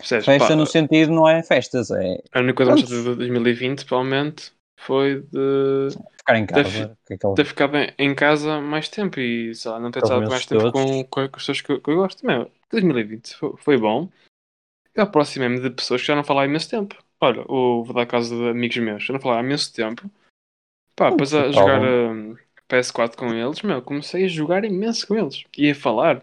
Percebes? 0.00 0.24
Festa 0.24 0.48
Pá, 0.48 0.56
no 0.56 0.66
sentido 0.66 1.12
não 1.12 1.28
é 1.28 1.42
festas, 1.42 1.90
é 1.90 2.22
A 2.32 2.40
única 2.40 2.64
coisa 2.64 2.86
de 2.86 3.14
2020, 3.16 3.84
provavelmente, 3.84 4.50
foi 4.78 5.20
de 5.20 5.88
ficar 6.16 6.36
em 6.36 6.46
casa. 6.46 6.96
que 7.06 7.12
é 7.12 7.16
aquela- 7.16 7.34
ter 7.34 7.44
ficado 7.44 7.76
em- 7.76 7.92
em 7.98 8.14
casa 8.14 8.60
mais 8.60 8.88
tempo 8.88 9.20
e 9.20 9.54
sei 9.54 9.70
lá, 9.70 9.78
não 9.78 9.90
ter 9.90 10.02
estado 10.02 10.26
mais 10.26 10.46
tempo 10.46 10.72
com, 10.72 11.04
com, 11.04 11.28
com 11.28 11.36
as 11.36 11.42
pessoas 11.42 11.60
que, 11.60 11.72
eu- 11.72 11.80
que 11.80 11.90
eu 11.90 11.96
gosto. 11.96 12.26
Meu, 12.26 12.50
2020 12.70 13.36
foi, 13.36 13.52
foi 13.58 13.76
bom. 13.76 14.08
Eu 14.94 15.04
aproximei-me 15.04 15.60
de 15.60 15.70
pessoas 15.70 16.00
que 16.00 16.06
já 16.06 16.16
não 16.16 16.24
falava 16.24 16.46
há 16.46 16.48
imenso 16.48 16.70
tempo. 16.70 16.96
Olha, 17.20 17.42
o, 17.46 17.84
vou 17.84 17.94
dar 17.94 18.06
caso 18.06 18.34
de 18.34 18.48
amigos 18.48 18.78
meus, 18.78 19.04
já 19.04 19.12
não 19.12 19.20
falava 19.20 19.40
há 19.40 19.44
imenso 19.44 19.72
tempo. 19.74 20.10
Pá, 20.96 21.10
depois 21.10 21.32
a 21.34 21.50
jogar 21.52 21.80
hum, 21.82 22.36
PS4 22.68 23.16
com 23.16 23.32
eles, 23.34 23.62
meu, 23.62 23.82
comecei 23.82 24.24
a 24.24 24.28
jogar 24.28 24.64
imenso 24.64 25.06
com 25.06 25.16
eles. 25.16 25.44
E 25.56 25.70
a 25.70 25.74
falar. 25.74 26.22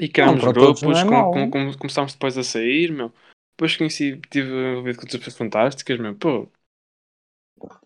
E 0.00 0.08
criámos 0.08 0.46
todos 0.56 0.82
grupos, 0.82 0.82
não 0.82 0.98
é 0.98 1.04
com, 1.04 1.24
com- 1.30 1.50
com- 1.50 1.72
começámos 1.78 2.12
depois 2.14 2.36
a 2.38 2.44
sair, 2.44 2.92
meu. 2.92 3.12
Depois 3.52 3.76
conheci, 3.76 4.20
tive 4.30 4.48
envolvido 4.50 4.98
com 4.98 5.04
outras 5.04 5.18
pessoas 5.22 5.36
fantásticas, 5.38 5.98
meu. 5.98 6.14
Pô, 6.16 6.50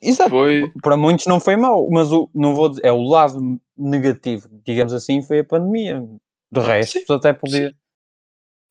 Exato. 0.01 0.37
foi. 0.37 0.73
Para 0.83 0.97
muitos 0.97 1.27
não 1.27 1.41
foi 1.41 1.57
mau, 1.57 1.89
mas 1.91 2.11
o, 2.13 2.29
não 2.35 2.55
vou 2.55 2.69
dizer, 2.71 2.85
é 2.85 2.93
o 2.93 3.03
lado 3.03 3.61
negativo, 3.77 4.49
digamos 4.65 4.93
assim, 4.93 5.23
foi 5.23 5.41
a 5.41 5.45
pandemia. 5.45 6.03
De 6.51 6.61
resto, 6.61 6.99
Sim, 6.99 7.15
até 7.15 7.33
podia, 7.33 7.75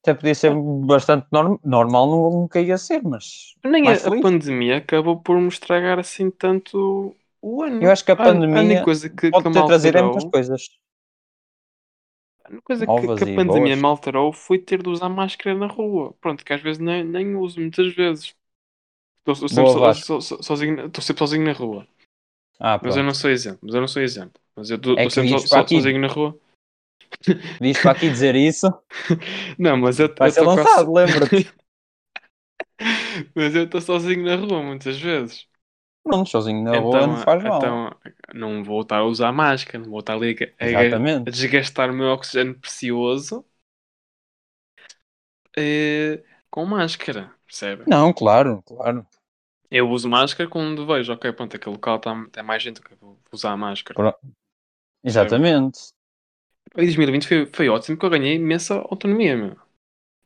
até 0.03 0.13
podia 0.13 0.35
ser 0.35 0.51
bastante 0.85 1.27
norm- 1.31 1.59
normal, 1.63 2.07
não, 2.07 2.31
nunca 2.41 2.61
ia 2.61 2.77
ser, 2.77 3.01
mas 3.03 3.55
Nem 3.63 3.89
a, 3.91 4.07
a 4.07 4.11
pandemia 4.11 4.77
acabou 4.77 5.21
por 5.21 5.39
me 5.39 5.47
estragar 5.47 5.99
assim 5.99 6.31
tanto 6.31 7.15
o 7.41 7.63
ano. 7.63 7.81
Eu 7.81 7.91
acho 7.91 8.05
que 8.05 8.11
a 8.11 8.15
A- 8.17 8.41
a 8.51 8.61
única 8.61 8.81
pandemia 8.81 8.83
coisa 8.83 9.09
que, 9.09 9.31
pode 9.31 9.45
que 9.47 9.51
ter 9.51 9.63
trazido 9.63 9.97
é 9.97 10.01
muitas 10.01 10.23
coisas. 10.23 10.63
A 12.57 12.61
coisa 12.61 12.85
que, 12.85 12.91
novas 12.91 13.17
que 13.17 13.23
a 13.23 13.27
e 13.27 13.35
pandemia 13.35 13.75
boas. 13.75 13.79
me 13.79 13.85
alterou 13.85 14.33
foi 14.33 14.59
ter 14.59 14.81
de 14.81 14.89
usar 14.89 15.09
máscara 15.09 15.57
na 15.57 15.67
rua. 15.67 16.13
Pronto, 16.21 16.43
que 16.43 16.53
às 16.53 16.61
vezes 16.61 16.79
nem, 16.79 17.03
nem 17.03 17.35
uso 17.35 17.59
muitas 17.59 17.93
vezes. 17.93 18.35
Estou, 19.19 19.35
sempre, 19.47 19.71
so- 19.71 19.93
so- 19.93 20.21
so- 20.21 20.43
sozinho, 20.43 20.87
estou 20.87 21.03
sempre 21.03 21.19
sozinho 21.19 21.45
na 21.45 21.53
rua. 21.53 21.87
Ah, 22.59 22.79
Mas 22.83 22.95
eu 22.97 23.03
não 23.03 23.13
sou 23.13 23.29
exemplo. 23.29 23.59
Mas 23.63 23.73
eu 23.75 23.81
não 23.81 23.87
sou 23.87 24.01
exemplo. 24.01 24.41
Mas 24.55 24.69
eu 24.69 24.77
estou 24.77 24.97
É 24.97 25.05
que 25.05 25.11
sempre 25.11 25.39
so- 25.39 25.55
aqui. 25.55 25.75
sozinho 25.75 25.99
na 25.99 26.07
rua. 26.07 26.37
Diz 27.59 27.77
para 27.79 27.91
aqui 27.91 28.09
dizer 28.09 28.35
isso, 28.35 28.67
Não, 29.59 29.77
mas 29.77 29.99
eu 29.99 30.07
vai 30.17 30.29
eu 30.29 30.31
ser 30.31 30.39
estou 30.41 30.55
quase- 30.55 30.69
lançado, 30.69 30.93
lembra-te. 30.93 31.51
Mas 33.35 33.55
eu 33.55 33.63
estou 33.65 33.81
sozinho 33.81 34.23
na 34.25 34.35
rua 34.35 34.63
muitas 34.63 34.99
vezes. 34.99 35.47
Não, 36.05 36.25
sozinho 36.25 36.63
na 36.63 36.75
rua 36.75 37.07
não 37.07 37.17
faz 37.17 37.43
mal. 37.43 37.79
então 37.79 37.95
não 38.33 38.63
vou 38.63 38.81
estar 38.81 38.97
a 38.99 39.05
usar 39.05 39.31
máscara, 39.31 39.83
não 39.83 39.89
vou 39.91 39.99
estar 39.99 40.13
ali 40.15 40.35
a, 40.59 40.65
a- 40.65 41.05
a 41.25 41.29
desgastar 41.31 41.89
o 41.89 41.93
meu 41.93 42.07
oxigênio 42.09 42.59
precioso 42.59 43.45
eh, 45.57 46.23
com 46.49 46.65
máscara, 46.65 47.33
percebe? 47.45 47.87
Não, 47.87 48.11
claro, 48.11 48.63
claro. 48.65 49.05
Eu 49.71 49.89
uso 49.89 50.07
máscara 50.09 50.47
quando 50.49 50.85
vejo, 50.85 51.11
ok, 51.13 51.31
pronto, 51.33 51.55
aquele 51.55 51.75
local 51.75 51.97
está 51.97 52.25
tem 52.31 52.43
mais 52.43 52.61
gente 52.61 52.79
que 52.81 52.93
eu 52.93 52.97
vou 52.97 53.19
usar 53.31 53.51
a 53.53 53.57
máscara. 53.57 54.05
Exatamente. 55.03 55.93
E 56.75 56.85
2020 56.85 57.27
foi, 57.27 57.45
foi 57.47 57.69
ótimo 57.69 57.97
porque 57.97 58.05
eu 58.05 58.09
ganhei 58.19 58.35
imensa 58.35 58.75
autonomia, 58.75 59.35
meu. 59.35 59.57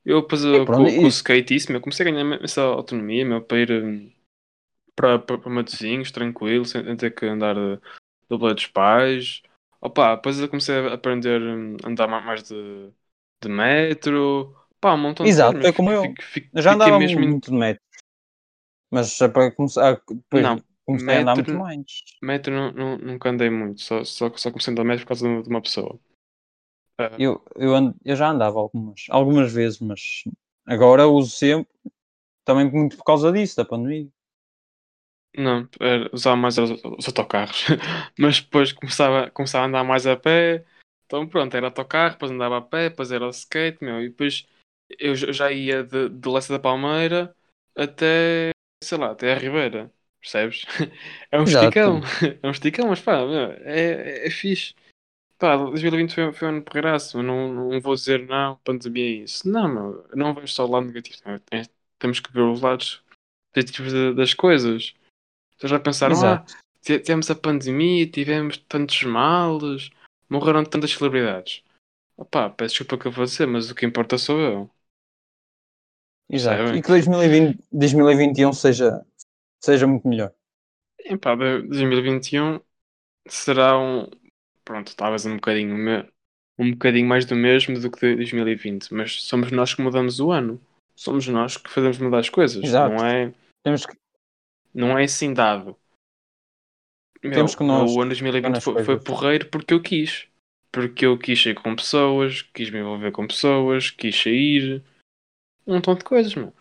Eu 0.05 0.21
depois 0.23 0.41
pronto, 0.65 0.71
com, 0.71 0.93
com 0.95 1.07
o 1.07 1.09
skate, 1.09 1.55
isso, 1.55 1.71
meu, 1.71 1.81
comecei 1.81 2.07
a 2.07 2.11
ganhar 2.11 2.21
imensa 2.25 2.61
autonomia, 2.63 3.25
meu, 3.25 3.43
para 3.43 3.59
ir 3.59 3.71
hum, 3.71 4.11
para, 4.95 5.19
para, 5.19 5.37
para 5.37 5.49
Matosinhos, 5.51 6.11
tranquilo, 6.11 6.65
sem, 6.65 6.83
sem 6.83 6.95
ter 6.97 7.11
que 7.13 7.25
andar 7.25 7.55
do 7.55 8.37
lado 8.37 8.55
dos 8.55 8.67
pais. 8.67 9.41
Opa, 9.81 10.15
depois 10.15 10.39
eu 10.39 10.49
comecei 10.49 10.75
a 10.75 10.93
aprender 10.93 11.41
hum, 11.41 11.77
a 11.83 11.89
andar 11.89 12.07
ma- 12.07 12.21
mais 12.21 12.43
de, 12.43 12.91
de 13.41 13.49
metro. 13.49 14.55
Pá, 14.81 14.93
um 14.93 14.97
montão 14.97 15.27
Exato, 15.27 15.53
de 15.53 15.61
foi 15.61 15.71
coisas. 15.71 15.77
como 15.77 15.91
eu. 15.91 16.01
Fico- 16.01 16.23
fico- 16.23 16.49
Eu 16.57 16.61
já 16.61 16.73
andava 16.73 16.97
mesmo 16.99 17.21
muito 17.21 17.51
de 17.51 17.57
metro. 17.57 17.83
Mas 18.91 19.17
já 19.17 19.27
para 19.29 19.51
começar, 19.51 20.01
depois 20.09 20.43
Não, 20.43 20.61
comecei 20.85 21.15
a 21.15 21.21
andar 21.21 21.35
metro- 21.35 21.53
muito 21.53 21.63
mais. 21.63 21.85
Metro 22.21 22.53
não, 22.53 22.71
não- 22.71 22.97
nunca 22.97 23.29
andei 23.29 23.49
muito, 23.49 23.81
só, 23.81 24.03
só, 24.03 24.29
só 24.37 24.49
comecei 24.51 24.71
a 24.71 24.73
andar 24.73 24.83
metro 24.83 25.03
por 25.05 25.09
causa 25.09 25.27
de, 25.43 25.49
uma 25.49 25.61
pessoa. 25.61 25.99
Ah, 26.97 27.11
Eu, 27.17 27.43
eu, 27.55 27.75
ando- 27.75 27.95
eu 28.05 28.15
já 28.15 28.29
andava 28.29 28.59
algumas, 28.59 29.05
algumas 29.09 29.51
vezes, 29.51 29.79
mas 29.79 30.23
agora 30.65 31.07
uso 31.07 31.29
sempre, 31.31 31.71
também 32.45 32.71
muito 32.71 32.97
por 32.97 33.03
causa 33.05 33.31
disso, 33.31 33.57
da 33.57 33.65
pandemia. 33.65 34.09
Não, 35.37 35.67
era, 35.79 36.09
usava 36.13 36.35
mais 36.35 36.57
os, 36.57 36.71
os 36.83 37.07
autocarros. 37.07 37.65
Mas 38.17 38.39
depois 38.41 38.71
começava, 38.71 39.29
começava 39.31 39.65
a 39.65 39.67
andar 39.67 39.83
mais 39.83 40.07
a 40.07 40.15
pé. 40.15 40.65
Então 41.05 41.27
pronto, 41.27 41.55
era 41.55 41.67
autocarro, 41.67 42.13
depois 42.13 42.31
andava 42.31 42.57
a 42.57 42.61
pé, 42.61 42.89
depois 42.89 43.11
era 43.11 43.25
o 43.27 43.29
skate, 43.29 43.83
meu. 43.83 44.01
E 44.01 44.09
depois 44.09 44.47
eu 44.99 45.15
já 45.15 45.31
já 45.31 45.51
ia 45.51 45.83
de, 45.83 46.09
de 46.09 46.29
Lessa 46.29 46.53
da 46.53 46.59
Palmeira 46.59 47.35
até, 47.75 48.51
sei 48.83 48.97
lá, 48.97 49.11
até 49.11 49.33
a 49.33 49.37
Ribeira. 49.37 49.91
Percebes? 50.21 50.63
É 51.31 51.39
um 51.39 51.43
Exato. 51.43 51.67
esticão. 51.67 52.01
É 52.41 52.47
um 52.47 52.51
esticão, 52.51 52.87
mas 52.87 53.01
pá, 53.01 53.17
meu, 53.25 53.51
é, 53.51 54.23
é, 54.23 54.27
é 54.27 54.29
fixe. 54.31 54.73
Pá, 55.37 55.57
2020 55.57 56.13
foi, 56.15 56.31
foi 56.33 56.47
um 56.47 56.51
ano 56.51 56.63
porreiraço. 56.63 57.17
Eu 57.19 57.23
Não, 57.23 57.53
não 57.53 57.81
vou 57.81 57.93
dizer 57.95 58.25
não, 58.27 58.55
pandemia 58.63 59.05
é 59.21 59.23
isso. 59.23 59.47
Não, 59.49 59.67
meu, 59.67 60.07
eu 60.09 60.17
não 60.17 60.33
vejo 60.33 60.47
só 60.53 60.65
o 60.65 60.71
lado 60.71 60.87
negativo. 60.87 61.17
É- 61.51 61.59
é- 61.59 61.65
temos 61.99 62.19
que 62.19 62.31
ver 62.31 62.41
os 62.41 62.61
lados 62.61 63.03
positivos 63.53 63.93
da- 63.93 64.11
das 64.13 64.33
coisas. 64.33 64.93
Vocês 65.57 65.69
já 65.69 65.79
pensaram, 65.79 66.15
ah, 66.15 66.17
Exato. 66.17 66.55
tivemos 66.81 67.29
a 67.31 67.35
pandemia, 67.35 68.07
tivemos 68.07 68.57
tantos 68.57 69.03
males, 69.03 69.89
morreram 70.29 70.63
tantas 70.63 70.91
celebridades. 70.91 71.63
Opá, 72.17 72.49
peço 72.49 72.75
desculpa 72.75 72.97
que 72.97 73.07
eu 73.07 73.11
vou 73.11 73.25
dizer, 73.25 73.45
mas 73.45 73.69
o 73.69 73.75
que 73.75 73.85
importa 73.85 74.17
sou 74.17 74.39
eu. 74.39 74.69
Exato. 76.29 76.57
Percebem? 76.57 76.79
E 76.79 76.81
que 76.81 76.87
2020, 76.87 77.59
2021 77.71 78.53
seja, 78.53 79.05
seja 79.63 79.85
muito 79.85 80.07
melhor. 80.07 80.31
E 80.99 81.15
pá, 81.17 81.35
de- 81.35 81.61
2021 81.63 82.59
será 83.27 83.77
um. 83.77 84.09
Pronto, 84.63 84.95
talvez 84.95 85.25
um 85.25 85.35
bocadinho, 85.35 85.75
um 86.57 86.71
bocadinho 86.71 87.07
mais 87.07 87.25
do 87.25 87.35
mesmo 87.35 87.79
do 87.79 87.91
que 87.91 88.15
2020, 88.15 88.91
mas 88.93 89.21
somos 89.23 89.51
nós 89.51 89.73
que 89.73 89.81
mudamos 89.81 90.19
o 90.19 90.31
ano. 90.31 90.59
Somos 90.95 91.27
nós 91.27 91.57
que 91.57 91.69
fazemos 91.69 91.97
mudar 91.99 92.19
as 92.19 92.29
coisas. 92.29 92.63
Exato. 92.63 92.95
Não 92.95 93.05
é, 93.05 93.31
Temos 93.63 93.85
que, 93.85 93.95
não 94.75 94.97
é 94.97 95.05
assim 95.05 95.33
dado. 95.33 95.77
Meu, 97.23 97.33
Temos 97.33 97.55
que 97.55 97.63
nós 97.63 97.89
o 97.91 98.01
ano 98.01 98.09
2020 98.09 98.43
nas 98.51 98.63
foi, 98.63 98.83
foi 98.83 98.99
porreiro 98.99 99.49
porque 99.49 99.73
eu 99.73 99.81
quis. 99.81 100.27
Porque 100.71 101.05
eu 101.05 101.17
quis 101.17 101.41
sair 101.41 101.55
com 101.55 101.75
pessoas, 101.75 102.41
quis 102.41 102.69
me 102.69 102.79
envolver 102.79 103.11
com 103.11 103.25
pessoas, 103.25 103.89
quis 103.89 104.15
sair. 104.21 104.83
Um 105.65 105.75
montão 105.75 105.95
de 105.95 106.03
coisas, 106.03 106.35
meu. 106.35 106.53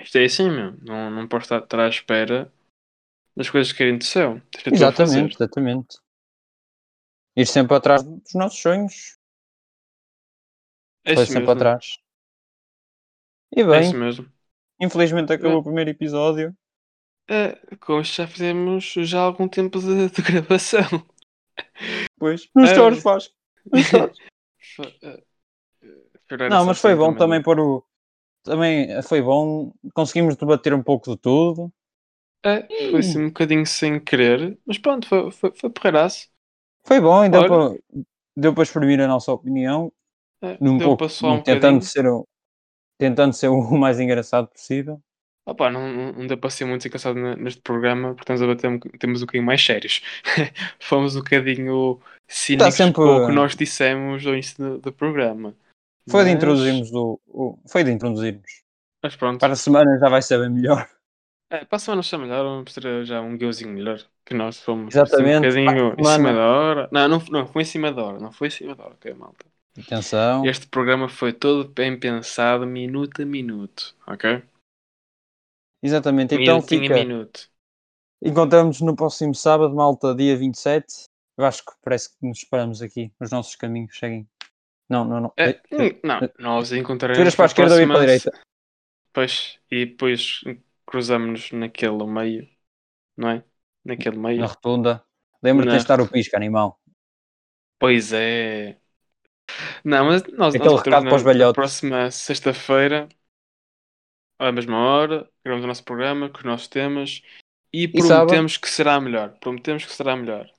Isto 0.00 0.18
é 0.18 0.24
assim, 0.24 0.48
meu. 0.48 0.72
Não, 0.82 1.10
não 1.10 1.28
posso 1.28 1.52
estar, 1.54 1.80
à 1.80 1.88
espera 1.88 2.50
das 3.36 3.50
coisas 3.50 3.72
que 3.72 3.78
querem 3.78 3.98
do 3.98 4.04
céu. 4.04 4.40
Que 4.50 4.70
exatamente, 4.72 5.34
exatamente. 5.34 5.98
Ir 7.36 7.46
sempre 7.46 7.76
atrás 7.76 8.02
dos 8.02 8.32
nossos 8.34 8.58
sonhos. 8.60 9.18
É 11.04 11.14
Foi 11.14 11.26
sempre 11.26 11.40
mesmo. 11.40 11.52
atrás. 11.52 11.98
E 13.54 13.60
É 13.60 13.64
bem, 13.66 13.94
mesmo. 13.94 14.32
infelizmente 14.80 15.32
acabou 15.32 15.58
É. 15.58 15.60
o 15.60 15.62
primeiro 15.62 15.90
episódio. 15.90 16.56
É, 17.28 17.58
com 17.80 18.00
isto 18.00 18.16
já 18.16 18.26
fizemos 18.26 18.84
já 18.98 19.20
algum 19.20 19.48
tempo 19.48 19.80
de, 19.80 20.08
de 20.10 20.22
gravação. 20.22 21.06
Pois, 22.18 22.48
não 22.54 22.64
É. 22.64 22.74
chores, 22.74 23.02
faz. 23.02 23.30
Não 26.50 26.64
mas 26.66 26.78
foi 26.80 26.94
bom 26.94 27.14
também 27.14 27.42
para 27.42 27.62
o. 27.62 27.84
Também 28.42 29.02
foi 29.02 29.20
bom. 29.22 29.72
Conseguimos 29.94 30.36
debater 30.36 30.72
um 30.74 30.82
pouco 30.82 31.10
de 31.10 31.16
tudo. 31.16 31.72
É, 32.44 32.62
foi 32.90 33.00
assim 33.00 33.18
um 33.18 33.26
bocadinho 33.28 33.66
sem 33.66 33.98
querer, 33.98 34.56
mas 34.64 34.78
pronto, 34.78 35.08
foi, 35.08 35.30
foi, 35.32 35.52
foi 35.52 35.70
porreiraço. 35.70 36.28
Foi 36.84 37.00
bom 37.00 37.24
e 37.24 37.28
deu 37.28 37.40
Olha. 37.40 37.48
para, 37.48 37.78
deu 38.36 38.54
para 38.54 38.62
exprimir 38.62 39.00
a 39.00 39.08
nossa 39.08 39.32
opinião. 39.32 39.92
É, 40.42 40.56
Num 40.60 40.78
deu 40.78 40.96
pouco, 40.96 41.04
um 41.26 41.42
tentando, 41.42 41.78
bocadinho. 41.78 41.82
ser 41.82 42.06
o, 42.06 42.26
tentando 42.98 43.34
ser 43.34 43.48
o 43.48 43.60
mais 43.78 44.00
engraçado 44.00 44.48
possível. 44.48 45.00
Opa, 45.46 45.70
não, 45.70 45.88
não, 45.92 46.12
não 46.12 46.26
deu 46.26 46.36
para 46.36 46.50
ser 46.50 46.64
muito 46.64 46.86
engraçado 46.86 47.14
ne- 47.16 47.36
neste 47.36 47.60
programa, 47.62 48.08
porque 48.14 48.22
estamos 48.24 48.42
a 48.42 48.46
bater 48.48 48.68
um, 48.68 48.78
temos 48.80 49.22
um 49.22 49.26
bocadinho 49.26 49.44
mais 49.46 49.64
sérios. 49.64 50.02
Fomos 50.80 51.14
um 51.14 51.20
bocadinho 51.20 52.00
cínicos 52.28 52.74
sempre- 52.74 52.94
com 52.94 53.16
o 53.16 53.26
que 53.26 53.32
nós 53.32 53.54
dissemos 53.54 54.26
ao 54.26 54.32
início 54.34 54.56
do, 54.58 54.78
do 54.78 54.92
programa. 54.92 55.54
Foi 56.10 56.24
de 56.24 56.30
Mas- 56.30 56.36
introduzirmos 56.36 56.92
o, 56.92 57.20
o- 57.28 57.58
Foi 57.68 57.84
de 57.84 57.92
introduzirmos. 57.92 58.62
Mas 59.02 59.16
pronto, 59.16 59.40
Para 59.40 59.52
a 59.52 59.56
semana 59.56 59.98
já 59.98 60.08
vai 60.08 60.22
ser 60.22 60.38
bem 60.40 60.50
melhor. 60.50 60.88
é, 61.50 61.64
para 61.64 61.76
a 61.76 61.78
semana 61.78 62.00
está 62.02 62.18
melhor, 62.18 62.44
vamos 62.44 62.74
ter 62.74 63.04
já 63.06 63.20
um 63.20 63.36
guiozinho 63.36 63.70
melhor. 63.72 64.00
Que 64.24 64.34
nós 64.34 64.60
fomos 64.60 64.94
Exatamente, 64.94 65.46
assim, 65.46 65.60
um 65.60 65.64
bocadinho 65.64 65.94
para 65.94 66.02
a 66.02 66.02
em 66.02 66.04
cima 66.04 66.32
da 66.32 66.46
hora. 66.46 66.88
Não, 66.92 67.08
não, 67.08 67.18
não 67.30 67.46
foi 67.46 67.62
em 67.62 67.64
cima 67.64 67.92
da 67.92 68.02
hora, 68.04 68.18
não 68.20 68.32
foi 68.32 68.48
em 68.48 68.50
cima 68.50 68.74
da 68.74 68.84
hora, 68.84 68.94
ok, 68.94 69.14
malta. 69.14 69.46
Atenção. 69.78 70.44
Este 70.44 70.66
programa 70.66 71.08
foi 71.08 71.32
todo 71.32 71.68
bem 71.68 71.98
pensado, 71.98 72.66
minuto 72.66 73.22
a 73.22 73.24
minuto, 73.26 73.94
ok? 74.06 74.42
Exatamente. 75.86 76.34
Então 76.34 76.60
fica. 76.60 76.94
minuto. 76.94 77.48
Encontramos 78.22 78.80
no 78.80 78.96
próximo 78.96 79.34
sábado, 79.34 79.74
malta, 79.74 80.14
dia 80.14 80.36
27. 80.36 80.86
Vasco, 81.36 81.76
parece 81.82 82.10
que 82.10 82.26
nos 82.26 82.44
paramos 82.44 82.80
aqui. 82.80 83.12
Os 83.20 83.30
nossos 83.30 83.54
caminhos 83.56 83.96
seguem. 83.98 84.26
Não, 84.88 85.04
não, 85.04 85.20
não. 85.20 85.32
É, 85.36 85.60
não, 86.02 86.20
nós 86.38 86.72
encontraremos. 86.72 87.18
Viras 87.18 87.34
para 87.34 87.44
a 87.44 87.46
esquerda 87.46 87.80
ou 87.80 87.86
para 87.86 87.96
a 87.96 88.00
direita? 88.00 88.32
Pois, 89.12 89.58
e 89.70 89.86
depois 89.86 90.40
cruzamos-nos 90.86 91.52
naquele 91.52 92.06
meio, 92.06 92.48
não 93.16 93.30
é? 93.30 93.44
Naquele 93.84 94.16
meio. 94.16 94.40
Na 94.40 94.46
rotunda. 94.46 95.04
Lembra-te 95.42 95.70
de 95.70 95.76
testar 95.76 96.00
o 96.00 96.08
pisca, 96.08 96.36
animal. 96.36 96.80
Pois 97.78 98.12
é. 98.12 98.78
Não, 99.84 100.06
mas 100.06 100.22
nós, 100.32 100.54
Aquele 100.54 100.70
nós 100.70 100.82
recado 100.82 101.04
para 101.04 101.16
os 101.16 101.22
velhotes. 101.22 101.54
próxima 101.54 102.10
sexta-feira, 102.10 103.08
à 104.38 104.50
mesma 104.50 104.78
hora, 104.78 105.30
gravamos 105.46 105.64
o 105.64 105.68
nosso 105.68 105.84
programa 105.84 106.28
com 106.28 106.38
os 106.38 106.44
nossos 106.44 106.68
temas 106.68 107.22
e 107.72 107.86
prometemos 107.86 108.56
que 108.56 108.68
será 108.68 109.00
melhor. 109.00 109.38
Prometemos 109.38 109.84
que 109.84 109.92
será 109.92 110.16
melhor. 110.16 110.50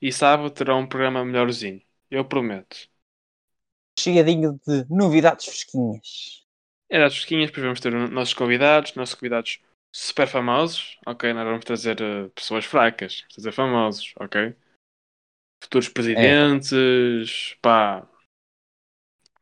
E 0.00 0.12
sábado 0.12 0.50
terá 0.50 0.76
um 0.76 0.86
programa 0.86 1.24
melhorzinho. 1.24 1.82
Eu 2.10 2.24
prometo. 2.24 2.88
Chegadinho 3.98 4.60
de 4.66 4.84
novidades 4.88 5.46
fresquinhas. 5.46 6.46
Era 6.88 7.06
as 7.06 7.14
fresquinhas, 7.14 7.46
depois 7.46 7.64
vamos 7.64 7.80
ter 7.80 7.94
os 7.94 8.10
nossos 8.10 8.34
convidados, 8.34 8.94
nossos 8.94 9.14
convidados 9.14 9.60
super 9.92 10.26
famosos, 10.26 10.98
ok? 11.06 11.32
Nós 11.32 11.44
vamos 11.44 11.64
trazer 11.64 12.00
eh, 12.00 12.28
pessoas 12.34 12.64
fracas, 12.64 13.20
vamos 13.20 13.34
trazer 13.34 13.52
famosos, 13.52 14.14
ok? 14.18 14.54
Futuros 15.62 15.88
presidentes, 15.88 17.56
pá, 17.60 18.08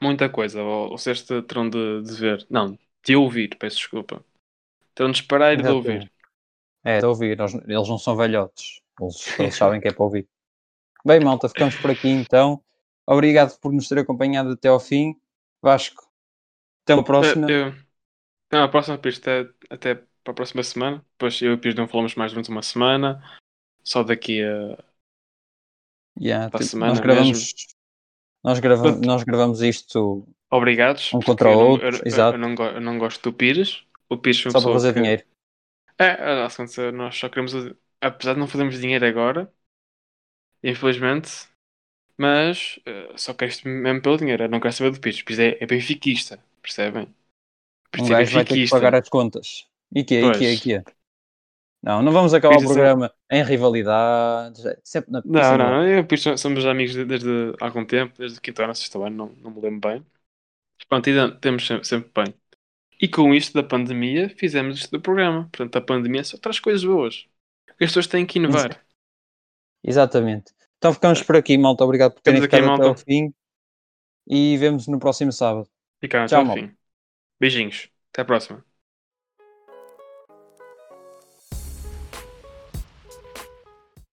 muita 0.00 0.28
coisa. 0.28 0.60
Sexta 0.98 1.42
terão 1.42 1.68
de, 1.68 2.02
de 2.02 2.14
ver, 2.14 2.46
não, 2.48 2.78
de 3.04 3.16
ouvir, 3.16 3.56
peço 3.56 3.76
desculpa. 3.76 4.24
De 4.96 5.10
esperar 5.10 5.52
e 5.52 5.62
de 5.62 5.68
ouvir. 5.68 6.10
É, 6.82 6.98
de 6.98 7.06
ouvir. 7.06 7.38
Eles 7.40 7.88
não 7.88 7.98
são 7.98 8.16
velhotes. 8.16 8.80
Eles, 9.00 9.38
eles 9.38 9.54
sabem 9.54 9.80
que 9.80 9.88
é 9.88 9.92
para 9.92 10.04
ouvir. 10.04 10.26
Bem, 11.04 11.20
malta, 11.20 11.48
ficamos 11.48 11.76
por 11.76 11.90
aqui 11.90 12.08
então. 12.08 12.60
Obrigado 13.06 13.58
por 13.60 13.72
nos 13.72 13.88
ter 13.88 13.98
acompanhado 13.98 14.50
até 14.50 14.68
ao 14.68 14.80
fim. 14.80 15.14
Vasco, 15.62 16.02
até 16.82 16.94
uma 16.94 17.04
próxima. 17.04 17.50
Eh, 17.50 17.68
eu- 17.68 17.74
não, 18.52 18.64
a 18.64 18.68
próxima 18.68 18.98
pista 18.98 19.30
é 19.30 19.48
até 19.70 19.94
para 19.94 20.32
a 20.32 20.34
próxima 20.34 20.62
semana. 20.62 21.04
Depois 21.12 21.40
eu 21.42 21.52
e 21.52 21.54
o 21.54 21.58
Pires 21.58 21.76
não 21.76 21.86
falamos 21.86 22.14
mais 22.14 22.32
durante 22.32 22.50
uma 22.50 22.62
semana. 22.62 23.22
Só 23.84 24.02
daqui 24.02 24.42
a. 24.42 24.78
Yeah, 26.18 26.50
para 26.50 26.58
a 26.58 26.62
tipo, 26.62 26.70
semana 26.70 26.92
nós 26.92 27.00
gravamos, 27.00 27.28
mesmo. 27.28 27.48
nós, 28.42 28.58
gravamos, 28.58 29.06
nós 29.06 29.22
gravamos 29.22 29.60
isto 29.62 30.26
Obrigados. 30.50 31.12
Um 31.12 31.20
contra 31.20 31.48
o 31.48 31.52
eu 31.52 31.58
outro, 31.58 31.86
eu- 31.88 31.92
eu- 31.92 32.02
exato. 32.06 32.36
Eu, 32.36 32.40
não, 32.40 32.54
eu 32.64 32.80
não 32.80 32.98
gosto 32.98 33.22
do 33.22 33.32
Pires. 33.32 33.85
O 34.08 34.16
Pires 34.18 34.38
só 34.40 34.60
para 34.60 34.72
fazer 34.72 34.92
que- 34.92 35.00
dinheiro. 35.00 35.24
É, 35.98 36.34
nossa 36.42 36.56
conta, 36.66 36.92
nós 36.92 37.16
só 37.16 37.28
queremos. 37.28 37.52
Apesar 38.00 38.34
de 38.34 38.40
não 38.40 38.46
fazermos 38.48 38.78
dinheiro 38.80 39.06
agora, 39.06 39.52
infelizmente, 40.62 41.30
mas 42.18 42.80
eh, 42.86 43.12
só 43.16 43.34
quero 43.34 43.50
isto 43.50 43.68
mesmo 43.68 44.02
pelo 44.02 44.18
dinheiro. 44.18 44.44
Eu 44.44 44.48
não 44.48 44.60
quero 44.60 44.74
saber 44.74 44.90
do 44.92 45.00
Pires. 45.00 45.22
Pires 45.22 45.40
é, 45.40 45.58
é 45.62 45.66
benfiquista, 45.66 46.40
percebem? 46.62 47.14
Pires 47.90 48.10
Um 48.10 48.14
é 48.14 48.24
vai 48.24 48.44
ter 48.44 48.56
que 48.58 48.68
pagar 48.68 48.94
as 48.94 49.08
contas. 49.08 49.66
E 49.94 50.04
que 50.04 50.14
é, 50.16 50.22
e 50.26 50.32
que 50.32 50.44
é, 50.44 50.52
e 50.52 50.58
que 50.58 50.74
é? 50.74 50.84
Não, 51.82 52.02
não 52.02 52.12
vamos 52.12 52.34
acabar 52.34 52.56
o 52.58 52.62
é- 52.62 52.64
programa 52.64 53.12
em 53.30 53.42
rivalidades. 53.44 54.64
é 54.66 54.78
Sempre 54.82 55.12
na 55.12 55.22
Não, 55.24 55.58
não, 55.58 55.84
eu 55.84 55.98
e 55.98 56.00
o 56.00 56.06
Pires 56.06 56.40
somos 56.40 56.64
amigos 56.66 56.94
de- 56.94 57.04
desde 57.04 57.28
há 57.60 57.64
algum 57.66 57.84
tempo, 57.84 58.14
desde 58.18 58.38
o 58.38 58.40
quinto 58.42 58.62
ano, 58.62 58.74
sexto 58.74 59.02
ano, 59.02 59.16
não, 59.16 59.28
não 59.36 59.50
me 59.50 59.60
lembro 59.60 59.88
bem. 59.88 60.06
Pronto, 60.88 61.08
ainda 61.08 61.32
temos 61.40 61.66
sempre, 61.66 61.86
sempre 61.86 62.10
bem. 62.24 62.34
E 63.00 63.08
com 63.08 63.34
isto 63.34 63.52
da 63.54 63.62
pandemia, 63.62 64.28
fizemos 64.30 64.78
isto 64.78 64.90
do 64.90 65.00
programa. 65.00 65.48
Portanto, 65.52 65.76
a 65.76 65.80
pandemia 65.80 66.24
só 66.24 66.38
traz 66.38 66.58
coisas 66.60 66.84
boas. 66.84 67.26
Porque 67.66 67.84
as 67.84 67.90
pessoas 67.90 68.06
têm 68.06 68.26
que 68.26 68.38
inovar. 68.38 68.84
Exatamente. 69.82 70.52
Então 70.78 70.92
ficamos 70.92 71.22
por 71.22 71.36
aqui, 71.36 71.56
malta. 71.58 71.84
Obrigado 71.84 72.12
por 72.14 72.22
terem 72.22 72.40
ficado 72.40 72.70
até 72.70 72.82
ao 72.86 72.94
malta. 72.94 73.04
fim. 73.04 73.32
E 74.26 74.56
vemos 74.56 74.86
no 74.88 74.98
próximo 74.98 75.32
sábado. 75.32 75.68
Ficaram 76.00 76.24
até 76.26 76.30
Tchau, 76.30 76.40
ao 76.40 76.46
malta. 76.46 76.62
fim. 76.62 76.76
Beijinhos. 77.40 77.90
Até 78.12 78.22
a 78.22 78.24
próxima. 78.24 78.65